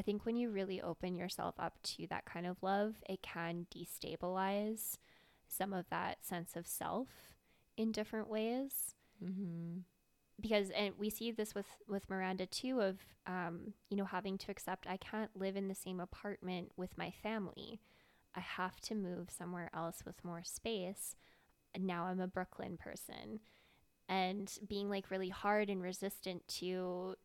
[0.00, 3.66] I think when you really open yourself up to that kind of love, it can
[3.70, 4.96] destabilize
[5.46, 7.08] some of that sense of self
[7.76, 8.94] in different ways.
[10.40, 12.96] Because, and we see this with with Miranda too, of
[13.26, 17.12] um, you know having to accept I can't live in the same apartment with my
[17.22, 17.82] family.
[18.34, 21.14] I have to move somewhere else with more space.
[21.74, 23.40] And now I'm a Brooklyn person,
[24.08, 27.16] and being like really hard and resistant to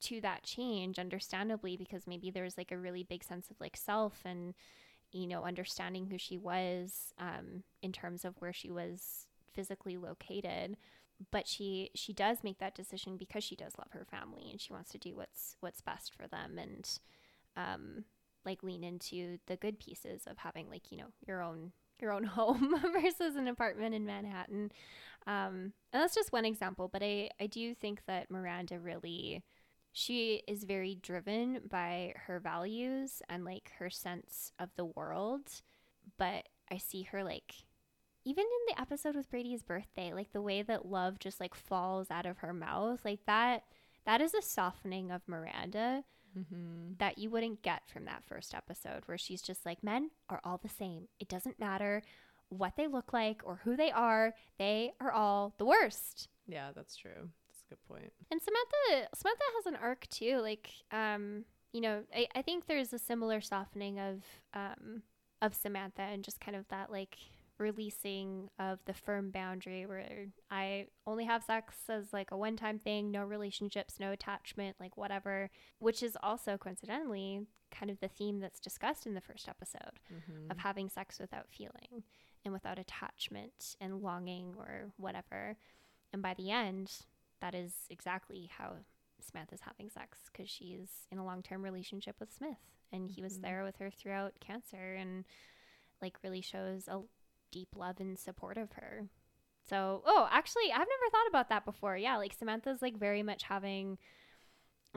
[0.00, 4.20] to that change understandably because maybe there's like a really big sense of like self
[4.24, 4.54] and
[5.12, 10.76] you know understanding who she was um, in terms of where she was physically located.
[11.30, 14.72] But she she does make that decision because she does love her family and she
[14.72, 16.98] wants to do what's what's best for them and
[17.56, 18.04] um
[18.44, 22.24] like lean into the good pieces of having like you know your own your own
[22.24, 24.72] home versus an apartment in Manhattan.
[25.26, 29.42] Um and that's just one example but I I do think that Miranda really
[29.94, 35.62] she is very driven by her values and like her sense of the world
[36.18, 37.54] but i see her like
[38.26, 42.10] even in the episode with brady's birthday like the way that love just like falls
[42.10, 43.62] out of her mouth like that
[44.04, 46.04] that is a softening of miranda
[46.36, 46.94] mm-hmm.
[46.98, 50.58] that you wouldn't get from that first episode where she's just like men are all
[50.58, 51.08] the same.
[51.20, 52.02] It doesn't matter
[52.48, 54.34] what they look like or who they are.
[54.58, 56.28] They are all the worst.
[56.46, 57.30] Yeah that's true
[57.74, 60.38] good point and Samantha Samantha has an arc too.
[60.40, 64.22] Like, um, you know, I, I think there's a similar softening of
[64.54, 65.02] um
[65.42, 67.16] of Samantha and just kind of that like
[67.58, 72.78] releasing of the firm boundary where I only have sex as like a one time
[72.78, 78.40] thing, no relationships, no attachment, like whatever, which is also coincidentally kind of the theme
[78.40, 80.00] that's discussed in the first episode
[80.50, 82.02] of having sex without feeling
[82.44, 85.56] and without attachment and longing or whatever.
[86.12, 86.92] And by the end,
[87.44, 88.72] that is exactly how
[89.20, 92.56] Samantha's having sex because she's in a long term relationship with Smith.
[92.90, 93.42] And he was mm-hmm.
[93.42, 95.26] there with her throughout cancer and
[96.00, 97.00] like really shows a
[97.52, 99.04] deep love and support of her.
[99.68, 101.98] So, oh, actually, I've never thought about that before.
[101.98, 103.98] Yeah, like Samantha's like very much having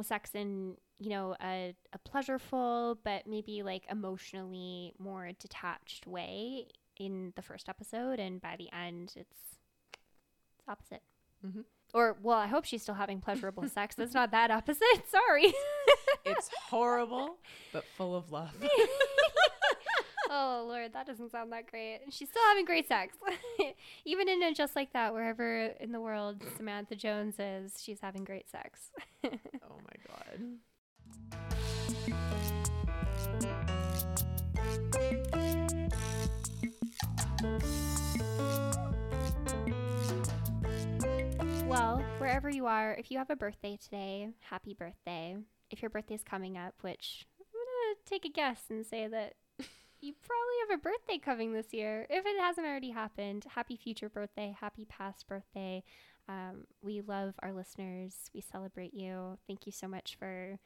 [0.01, 6.67] sex in, you know, a, a pleasureful, but maybe like emotionally more detached way
[6.97, 8.19] in the first episode.
[8.19, 9.57] And by the end, it's,
[10.57, 11.03] it's opposite.
[11.45, 11.61] Mm-hmm.
[11.93, 13.95] Or, well, I hope she's still having pleasurable sex.
[13.95, 14.83] That's not that opposite.
[15.09, 15.53] Sorry.
[16.25, 17.37] it's horrible
[17.71, 18.53] but full of love
[20.29, 22.01] oh Lord, that doesn't sound that great.
[22.09, 23.15] She's still having great sex,
[24.05, 28.25] even in a just like that, wherever in the world Samantha Jones is, she's having
[28.25, 28.91] great sex.
[29.23, 30.57] oh my god.
[41.67, 45.35] Well, wherever you are, if you have a birthday today, happy birthday.
[45.69, 49.33] If your birthday's coming up, which I'm gonna take a guess and say that
[49.99, 52.07] you probably have a birthday coming this year.
[52.09, 55.83] If it hasn't already happened, happy future birthday, happy past birthday.
[56.29, 58.29] Um, we love our listeners.
[58.33, 59.37] We celebrate you.
[59.47, 60.59] Thank you so much for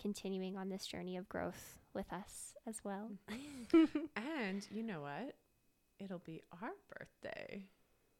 [0.00, 3.10] continuing on this journey of growth with us as well.
[4.16, 5.34] And you know what?
[5.98, 7.66] It'll be our birthday.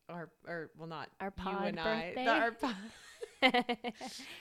[0.09, 2.12] Our or well not Our you pod and I.
[2.14, 2.76] the- our pod.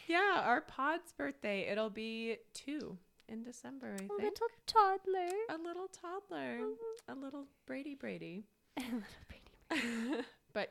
[0.08, 1.68] yeah, our pod's birthday.
[1.70, 2.98] It'll be two
[3.30, 4.12] in December, I a think.
[4.12, 5.30] A little toddler.
[5.50, 6.60] a little toddler.
[7.08, 8.46] A little Brady Brady.
[8.78, 10.24] A little pretty.
[10.54, 10.70] but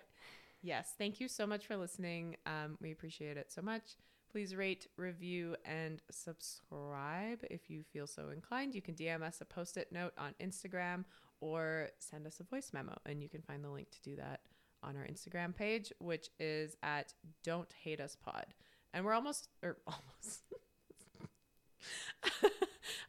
[0.63, 2.37] yes, thank you so much for listening.
[2.47, 3.97] Um, we appreciate it so much.
[4.31, 8.75] Please rate, review, and subscribe if you feel so inclined.
[8.75, 11.05] You can DM us a post it note on Instagram
[11.41, 12.97] or send us a voice memo.
[13.07, 14.41] And you can find the link to do that
[14.83, 17.15] on our Instagram page, which is at
[17.45, 18.47] Don't Hate Us Pod.
[18.93, 20.43] And we're almost, or almost.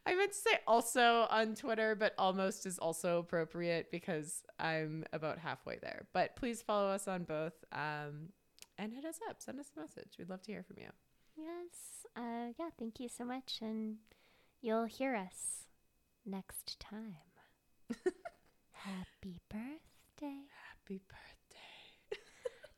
[0.06, 5.38] I meant to say also on Twitter, but almost is also appropriate because I'm about
[5.38, 6.06] halfway there.
[6.12, 8.30] But please follow us on both um,
[8.78, 9.40] and hit us up.
[9.40, 10.16] Send us a message.
[10.18, 10.90] We'd love to hear from you.
[11.36, 12.06] Yes.
[12.16, 13.58] Uh, yeah, thank you so much.
[13.60, 13.96] And
[14.60, 15.64] you'll hear us
[16.26, 17.16] next time.
[18.72, 20.42] Happy birthday.
[20.68, 21.33] Happy birthday.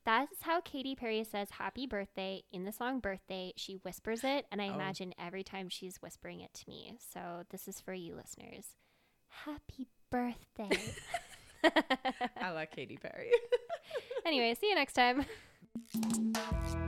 [0.06, 3.52] That's how Katy Perry says happy birthday in the song Birthday.
[3.56, 4.74] She whispers it, and I Oh.
[4.74, 6.96] imagine every time she's whispering it to me.
[7.12, 8.76] So this is for you listeners.
[9.44, 10.94] Happy birthday.
[12.40, 13.32] I like Katy Perry.
[14.24, 15.26] anyway, see you next time.